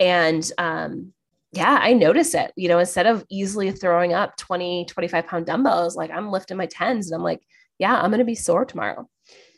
And 0.00 0.50
um 0.58 1.12
yeah, 1.52 1.78
I 1.80 1.92
notice 1.92 2.34
it. 2.34 2.50
You 2.56 2.66
know, 2.66 2.80
instead 2.80 3.06
of 3.06 3.24
easily 3.30 3.70
throwing 3.70 4.12
up 4.12 4.36
20, 4.38 4.86
25 4.86 5.26
pound 5.28 5.46
dumbbells, 5.46 5.94
like 5.94 6.10
I'm 6.10 6.32
lifting 6.32 6.56
my 6.56 6.66
tens 6.66 7.06
and 7.06 7.14
I'm 7.14 7.22
like, 7.22 7.42
yeah, 7.78 7.94
I'm 7.94 8.10
going 8.10 8.18
to 8.18 8.24
be 8.24 8.34
sore 8.34 8.64
tomorrow. 8.64 9.08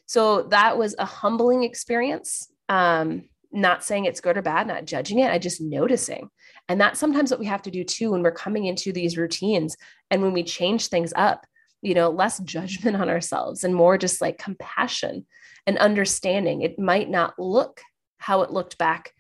So 0.07 0.43
that 0.45 0.79
was 0.79 0.95
a 0.99 1.05
humbling 1.05 1.63
experience. 1.65 2.49
Um, 2.69 3.25
not 3.53 3.85
saying 3.85 4.05
it's 4.05 4.21
good 4.21 4.37
or 4.37 4.43
bad, 4.43 4.67
not 4.67 4.85
judging 4.85 5.19
it, 5.19 5.31
I 5.31 5.39
just 5.39 5.61
noticing. 5.61 6.29
And 6.69 6.81
that's 6.81 7.01
sometimes 7.01 7.31
what 7.31 7.41
we 7.41 7.47
have 7.47 7.63
to 7.63 7.71
do 7.71 7.85
too 7.85 8.13
when 8.13 8.23
we're 8.23 8.33
coming 8.33 8.67
into 8.67 8.93
these 8.93 9.17
routines 9.17 9.77
and 10.11 10.23
when 10.23 10.33
we 10.33 10.43
change 10.43 10.89
things 10.89 11.13
up, 11.17 11.47
you 11.81 11.95
know, 11.95 12.11
less 12.11 12.39
judgment 12.41 12.97
on 12.97 13.09
ourselves 13.09 13.65
and 13.65 13.75
more 13.75 13.99
just 13.99 14.21
like 14.21 14.39
compassion 14.39 15.27
and 15.67 15.79
understanding. 15.79 16.63
It 16.63 16.79
might 16.79 17.09
not 17.09 17.39
look 17.39 17.81
how 18.19 18.43
it 18.43 18.51
looked 18.51 18.79
back 18.79 19.13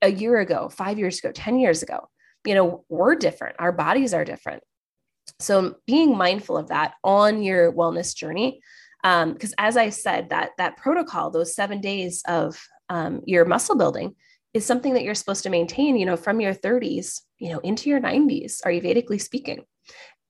a 0.00 0.10
year 0.10 0.38
ago, 0.38 0.68
five 0.68 0.98
years 0.98 1.18
ago, 1.18 1.32
10 1.32 1.58
years 1.58 1.82
ago. 1.82 2.08
You 2.44 2.54
know, 2.54 2.84
we're 2.88 3.14
different, 3.14 3.56
our 3.58 3.72
bodies 3.72 4.14
are 4.14 4.24
different. 4.24 4.62
So 5.38 5.76
being 5.86 6.16
mindful 6.16 6.56
of 6.56 6.68
that 6.68 6.94
on 7.02 7.42
your 7.42 7.72
wellness 7.72 8.14
journey 8.14 8.60
because 9.02 9.50
um, 9.50 9.54
as 9.58 9.76
I 9.76 9.88
said, 9.90 10.30
that 10.30 10.50
that 10.58 10.76
protocol, 10.76 11.30
those 11.30 11.54
seven 11.54 11.80
days 11.80 12.22
of 12.28 12.62
um, 12.88 13.20
your 13.26 13.44
muscle 13.44 13.76
building, 13.76 14.14
is 14.54 14.66
something 14.66 14.94
that 14.94 15.02
you're 15.02 15.14
supposed 15.14 15.42
to 15.44 15.50
maintain, 15.50 15.96
you 15.96 16.06
know, 16.06 16.16
from 16.16 16.40
your 16.40 16.54
30s, 16.54 17.20
you 17.38 17.50
know, 17.50 17.58
into 17.60 17.88
your 17.88 18.00
90s, 18.00 18.62
Ayurvedically 18.62 19.20
speaking. 19.20 19.64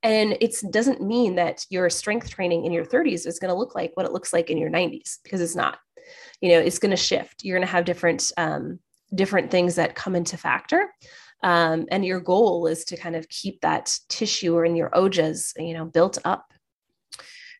And 0.02 0.37
it 0.41 0.57
doesn't 0.71 1.00
mean 1.00 1.37
that 1.37 1.64
your 1.71 1.88
strength 1.91 2.31
training 2.31 2.64
in 2.64 2.73
your 2.73 2.85
30s 2.85 3.26
is 3.26 3.38
going 3.38 3.50
to 3.50 3.59
look 3.59 3.75
like 3.75 3.93
what 3.95 4.07
it 4.07 4.12
looks 4.12 4.33
like 4.33 4.50
in 4.50 4.59
your 4.59 4.71
90s 4.71 5.19
because 5.23 5.41
it's 5.41 5.55
not. 5.55 5.79
You 6.41 6.50
know, 6.50 6.59
it's 6.59 6.81
going 6.81 6.91
to 6.91 6.97
shift. 6.97 7.45
You're 7.45 7.57
going 7.57 7.67
to 7.67 7.73
have 7.73 7.85
different 7.85 8.33
um, 8.37 8.81
different 9.14 9.50
things 9.50 9.75
that 9.76 9.95
come 9.95 10.17
into 10.17 10.37
factor. 10.37 10.93
Um, 11.45 11.87
and 11.91 12.05
your 12.05 12.21
goal 12.21 12.67
is 12.67 12.85
to 12.87 12.97
kind 12.97 13.14
of 13.14 13.29
keep 13.29 13.61
that 13.61 13.97
tissue 14.09 14.57
or 14.57 14.64
in 14.64 14.76
your 14.76 14.91
ojas, 14.91 15.52
you 15.57 15.75
know, 15.75 15.85
built 15.85 16.19
up 16.25 16.52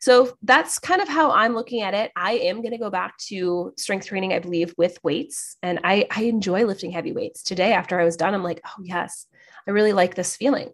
So 0.03 0.37
that's 0.43 0.81
kind 0.81 1.01
of 1.01 1.09
how 1.09 1.31
I'm 1.31 1.55
looking 1.55 1.81
at 1.83 1.95
it. 1.95 2.11
I 2.17 2.33
am 2.33 2.57
going 2.57 2.73
to 2.73 2.79
go 2.79 2.91
back 2.91 3.17
to 3.29 3.73
strength 3.77 4.07
training, 4.07 4.33
I 4.33 4.41
believe, 4.41 4.75
with 4.77 4.99
weights. 5.05 5.57
And 5.63 5.79
I, 5.85 6.09
I 6.11 6.25
enjoy 6.25 6.65
lifting 6.65 6.91
heavy 6.91 7.13
weights. 7.13 7.45
Today, 7.45 7.73
after 7.73 8.01
I 8.01 8.05
was 8.05 8.17
done, 8.17 8.35
I'm 8.35 8.43
like, 8.43 8.61
oh, 8.67 8.83
yes, 8.83 9.27
I 9.65 9.71
really 9.71 9.93
like 9.93 10.17
this 10.17 10.35
feeling. 10.35 10.71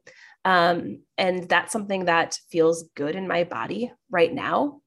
Um, 0.47 1.03
and 1.19 1.47
that's 1.47 1.75
something 1.75 2.07
that 2.07 2.39
feels 2.51 2.89
good 2.97 3.17
in 3.17 3.29
my 3.29 3.45
body 3.45 3.93
right 4.11 4.33
now. 4.33 4.81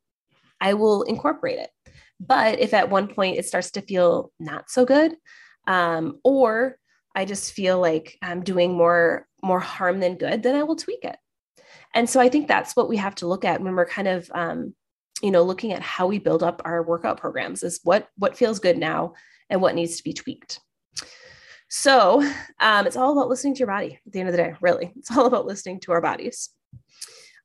I 0.60 0.74
will 0.74 1.04
incorporate 1.04 1.60
it. 1.60 1.70
But 2.20 2.60
if 2.60 2.74
at 2.74 2.90
one 2.90 3.10
point 3.10 3.38
it 3.38 3.46
starts 3.46 3.70
to 3.72 3.82
feel 3.82 4.32
not 4.40 4.72
so 4.72 4.86
good, 4.86 5.16
um, 5.68 6.20
or 6.24 6.78
I 7.16 7.26
just 7.26 7.54
feel 7.54 7.80
like 7.80 8.18
I'm 8.24 8.42
doing 8.44 8.74
more 8.74 9.28
more 9.44 9.60
harm 9.60 10.00
than 10.00 10.18
good, 10.18 10.42
then 10.42 10.56
I 10.56 10.64
will 10.64 10.76
tweak 10.78 11.04
it. 11.04 11.18
And 11.94 12.10
so 12.10 12.20
I 12.20 12.30
think 12.30 12.48
that's 12.48 12.76
what 12.76 12.90
we 12.90 12.98
have 12.98 13.16
to 13.16 13.28
look 13.28 13.46
at 13.46 13.62
when 13.62 13.76
we're 13.76 13.86
kind 13.86 14.08
of, 14.08 14.30
um, 14.34 14.74
you 15.22 15.32
know, 15.32 15.44
looking 15.44 15.74
at 15.74 15.82
how 15.82 16.08
we 16.08 16.20
build 16.20 16.44
up 16.44 16.62
our 16.66 16.84
workout 16.84 17.20
programs 17.20 17.64
is 17.64 17.80
what 17.84 18.08
what 18.18 18.38
feels 18.38 18.60
good 18.60 18.78
now 18.78 19.14
and 19.50 19.62
what 19.62 19.76
needs 19.76 19.98
to 19.98 20.04
be 20.04 20.14
tweaked. 20.14 20.60
So 21.70 22.22
um, 22.60 22.86
it's 22.86 22.98
all 22.98 23.14
about 23.14 23.30
listening 23.30 23.54
to 23.56 23.60
your 23.60 23.68
body 23.68 24.00
at 24.06 24.12
the 24.12 24.20
end 24.20 24.30
of 24.30 24.34
the 24.34 24.42
day, 24.42 24.56
really. 24.62 24.92
It's 24.98 25.16
all 25.16 25.26
about 25.26 25.46
listening 25.46 25.80
to 25.82 25.92
our 25.94 26.02
bodies. 26.02 26.50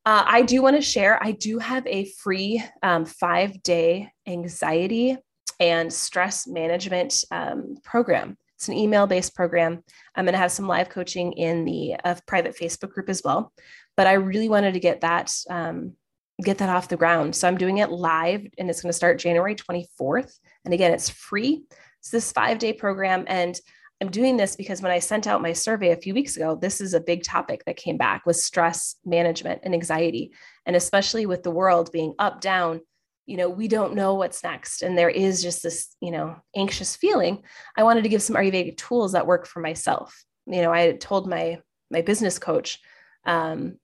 Uh, 0.05 0.23
I 0.25 0.43
do 0.43 0.63
want 0.63 0.77
to 0.77 0.83
share, 0.83 1.23
I 1.23 1.33
do 1.33 1.59
have 1.59 1.85
a 1.87 2.07
free 2.19 2.63
um, 2.83 3.05
five 3.05 3.63
day 3.63 4.11
anxiety 4.27 5.17
and 5.59 5.93
stress 5.93 6.47
management 6.47 7.25
um, 7.31 7.77
program. 7.83 8.37
It's 8.57 8.69
an 8.69 8.75
email 8.75 9.07
based 9.07 9.35
program. 9.35 9.83
I'm 10.15 10.25
going 10.25 10.33
to 10.33 10.39
have 10.39 10.53
some 10.53 10.69
live 10.69 10.89
coaching 10.89 11.33
in 11.33 11.65
the 11.65 11.97
uh, 12.05 12.15
private 12.27 12.57
Facebook 12.57 12.91
group 12.91 13.09
as 13.09 13.23
well 13.25 13.53
but 13.97 14.07
I 14.07 14.15
really 14.15 14.49
wanted 14.49 14.75
to 14.75 14.81
get 14.81 15.01
that 15.01 15.33
um, 15.49 15.95
get 16.43 16.59
that 16.59 16.69
off 16.69 16.89
the 16.89 16.97
ground. 16.97 17.35
So 17.35 17.49
I'm 17.49 17.57
doing 17.57 17.79
it 17.79 17.91
live, 17.91 18.47
and 18.59 18.69
it's 18.69 18.83
going 18.83 18.91
to 18.91 18.97
start 18.97 19.19
January 19.19 19.55
24th. 19.55 20.39
And 20.65 20.75
again, 20.75 20.93
it's 20.93 21.09
free. 21.09 21.65
It's 22.01 22.11
this 22.11 22.33
five 22.33 22.59
day 22.59 22.73
program, 22.73 23.25
and 23.27 23.59
I'm 24.01 24.11
doing 24.11 24.37
this 24.37 24.57
because 24.57 24.83
when 24.83 24.93
I 24.93 24.99
sent 24.99 25.27
out 25.27 25.41
my 25.41 25.55
survey 25.55 25.91
a 25.91 25.97
few 25.97 26.13
weeks 26.13 26.37
ago, 26.37 26.55
this 26.55 26.83
is 26.83 26.93
a 26.93 27.01
big 27.01 27.23
topic 27.23 27.65
that 27.65 27.79
came 27.79 27.97
back 27.97 28.27
with 28.27 28.37
stress 28.37 28.97
management 29.07 29.63
and 29.65 29.73
anxiety, 29.73 30.33
and 30.67 30.77
especially 30.77 31.25
with 31.25 31.43
the 31.43 31.51
world 31.51 31.91
being 31.93 32.15
up 32.19 32.41
down. 32.41 32.81
You 33.25 33.39
know, 33.39 33.49
we 33.49 33.67
don't 33.67 33.95
know 33.95 34.15
what's 34.15 34.45
next, 34.45 34.83
and 34.83 34.97
there 34.97 35.09
is 35.09 35.43
just 35.43 35.63
this, 35.63 35.97
you 36.01 36.13
know, 36.13 36.37
anxious 36.55 36.95
feeling. 36.95 37.43
I 37.77 37.83
wanted 37.83 38.03
to 38.05 38.09
give 38.09 38.23
some 38.23 38.37
Ayurvedic 38.37 38.77
tools 38.77 39.13
that 39.13 39.27
work 39.27 39.47
for 39.47 39.61
myself. 39.61 40.23
You 40.47 40.63
know, 40.63 40.73
I 40.73 40.93
told 40.93 41.29
my 41.29 41.59
my 41.91 42.03
business 42.03 42.39
coach, 42.39 42.79
um, 43.25 43.79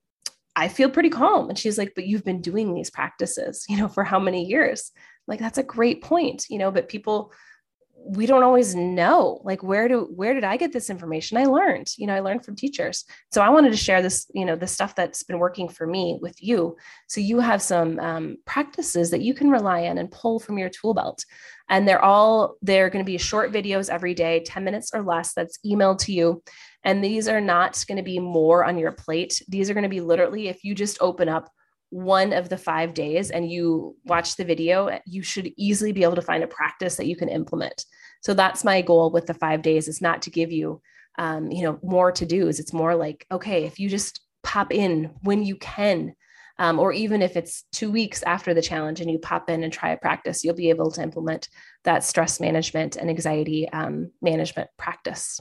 I 0.54 0.68
feel 0.68 0.90
pretty 0.90 1.11
calm. 1.11 1.49
And 1.49 1.59
she's 1.59 1.78
like, 1.78 1.92
but 1.94 2.06
you've 2.06 2.25
been 2.25 2.40
doing 2.40 2.75
these 2.75 2.90
practices, 2.90 3.64
you 3.68 3.76
know, 3.76 3.88
for 3.88 4.04
how 4.04 4.18
many 4.18 4.44
years? 4.44 4.92
Like, 5.26 5.38
that's 5.38 5.59
a 5.59 5.62
great 5.62 6.02
point, 6.02 6.47
you 6.50 6.59
know, 6.59 6.71
but 6.71 6.88
people, 6.88 7.32
we 8.04 8.26
don't 8.26 8.42
always 8.42 8.75
know 8.75 9.40
like 9.44 9.62
where 9.62 9.87
do 9.87 10.09
where 10.14 10.35
did 10.35 10.44
i 10.44 10.56
get 10.56 10.73
this 10.73 10.90
information? 10.90 11.38
I 11.38 11.44
learned 11.44 11.87
you 11.97 12.06
know 12.06 12.14
i 12.14 12.21
learned 12.21 12.44
from 12.44 12.56
teachers. 12.56 13.04
So 13.30 13.40
i 13.42 13.49
wanted 13.49 13.71
to 13.71 13.76
share 13.76 14.02
this 14.02 14.26
you 14.35 14.44
know 14.44 14.56
the 14.56 14.66
stuff 14.66 14.94
that's 14.94 15.23
been 15.23 15.38
working 15.38 15.68
for 15.68 15.87
me 15.87 16.18
with 16.21 16.42
you. 16.42 16.76
So 17.06 17.21
you 17.21 17.40
have 17.40 17.62
some 17.62 17.99
um, 18.00 18.37
practices 18.44 19.11
that 19.11 19.23
you 19.23 19.35
can 19.35 19.50
rely 19.50 19.85
on 19.85 19.99
and 19.99 20.11
pull 20.11 20.40
from 20.40 20.59
your 20.59 20.68
tool 20.68 20.94
belt. 20.94 21.25
And 21.68 21.87
they're 21.87 22.04
all 22.04 22.56
they're 22.61 22.90
going 22.90 23.04
to 23.04 23.11
be 23.11 23.18
short 23.18 23.52
videos 23.52 23.88
every 23.88 24.14
day 24.14 24.42
10 24.44 24.64
minutes 24.64 24.90
or 24.92 25.02
less 25.02 25.32
that's 25.32 25.59
emailed 25.64 25.99
to 26.00 26.12
you 26.12 26.42
and 26.84 27.02
these 27.02 27.28
are 27.28 27.40
not 27.40 27.84
going 27.86 27.96
to 27.96 28.02
be 28.02 28.18
more 28.18 28.64
on 28.64 28.78
your 28.78 28.92
plate. 28.92 29.42
These 29.48 29.70
are 29.70 29.74
going 29.74 29.82
to 29.82 29.88
be 29.88 30.00
literally, 30.00 30.48
if 30.48 30.64
you 30.64 30.74
just 30.74 30.98
open 31.00 31.28
up 31.28 31.50
one 31.90 32.32
of 32.32 32.48
the 32.48 32.56
five 32.56 32.94
days 32.94 33.30
and 33.30 33.50
you 33.50 33.94
watch 34.04 34.36
the 34.36 34.44
video, 34.44 34.98
you 35.06 35.22
should 35.22 35.52
easily 35.56 35.92
be 35.92 36.02
able 36.02 36.16
to 36.16 36.22
find 36.22 36.42
a 36.42 36.48
practice 36.48 36.96
that 36.96 37.06
you 37.06 37.16
can 37.16 37.28
implement. 37.28 37.84
So 38.22 38.34
that's 38.34 38.64
my 38.64 38.80
goal 38.82 39.10
with 39.10 39.26
the 39.26 39.34
five 39.34 39.62
days 39.62 39.88
is 39.88 40.00
not 40.00 40.22
to 40.22 40.30
give 40.30 40.50
you, 40.50 40.80
um, 41.18 41.50
you 41.50 41.62
know, 41.62 41.78
more 41.82 42.10
to 42.12 42.24
do. 42.24 42.48
Is 42.48 42.60
It's 42.60 42.72
more 42.72 42.94
like, 42.94 43.26
okay, 43.30 43.64
if 43.64 43.78
you 43.78 43.88
just 43.88 44.20
pop 44.42 44.72
in 44.72 45.14
when 45.22 45.44
you 45.44 45.56
can, 45.56 46.14
um, 46.58 46.78
or 46.78 46.92
even 46.92 47.22
if 47.22 47.36
it's 47.36 47.64
two 47.72 47.90
weeks 47.90 48.22
after 48.22 48.54
the 48.54 48.62
challenge 48.62 49.00
and 49.00 49.10
you 49.10 49.18
pop 49.18 49.50
in 49.50 49.62
and 49.62 49.72
try 49.72 49.90
a 49.90 49.96
practice, 49.96 50.42
you'll 50.42 50.54
be 50.54 50.70
able 50.70 50.90
to 50.92 51.02
implement 51.02 51.49
that 51.84 52.04
stress 52.04 52.40
management 52.40 52.97
and 52.97 53.10
anxiety 53.10 53.68
um, 53.68 54.10
management 54.23 54.71
practice. 54.78 55.40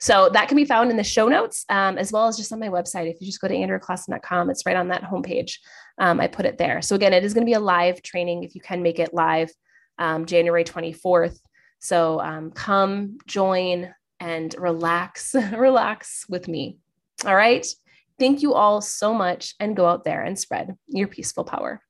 So 0.00 0.30
that 0.32 0.48
can 0.48 0.56
be 0.56 0.64
found 0.64 0.90
in 0.90 0.96
the 0.96 1.04
show 1.04 1.28
notes 1.28 1.64
um, 1.68 1.98
as 1.98 2.12
well 2.12 2.28
as 2.28 2.36
just 2.36 2.52
on 2.52 2.60
my 2.60 2.68
website. 2.68 3.10
If 3.10 3.20
you 3.20 3.26
just 3.26 3.40
go 3.40 3.48
to 3.48 3.54
andreaclausen.com, 3.54 4.50
it's 4.50 4.64
right 4.64 4.76
on 4.76 4.88
that 4.88 5.02
homepage. 5.02 5.54
Um, 5.98 6.20
I 6.20 6.28
put 6.28 6.46
it 6.46 6.58
there. 6.58 6.80
So 6.82 6.94
again, 6.94 7.12
it 7.12 7.24
is 7.24 7.34
going 7.34 7.44
to 7.44 7.50
be 7.50 7.54
a 7.54 7.60
live 7.60 8.02
training 8.02 8.44
if 8.44 8.54
you 8.54 8.60
can 8.60 8.82
make 8.82 8.98
it 8.98 9.12
live 9.12 9.50
um, 9.98 10.26
January 10.26 10.64
24th. 10.64 11.38
So 11.80 12.20
um, 12.20 12.50
come 12.52 13.18
join 13.26 13.92
and 14.20 14.54
relax, 14.58 15.34
relax 15.52 16.24
with 16.28 16.48
me. 16.48 16.78
All 17.24 17.34
right. 17.34 17.66
Thank 18.18 18.42
you 18.42 18.54
all 18.54 18.80
so 18.80 19.14
much 19.14 19.54
and 19.60 19.76
go 19.76 19.86
out 19.86 20.04
there 20.04 20.22
and 20.22 20.38
spread 20.38 20.76
your 20.88 21.08
peaceful 21.08 21.44
power. 21.44 21.80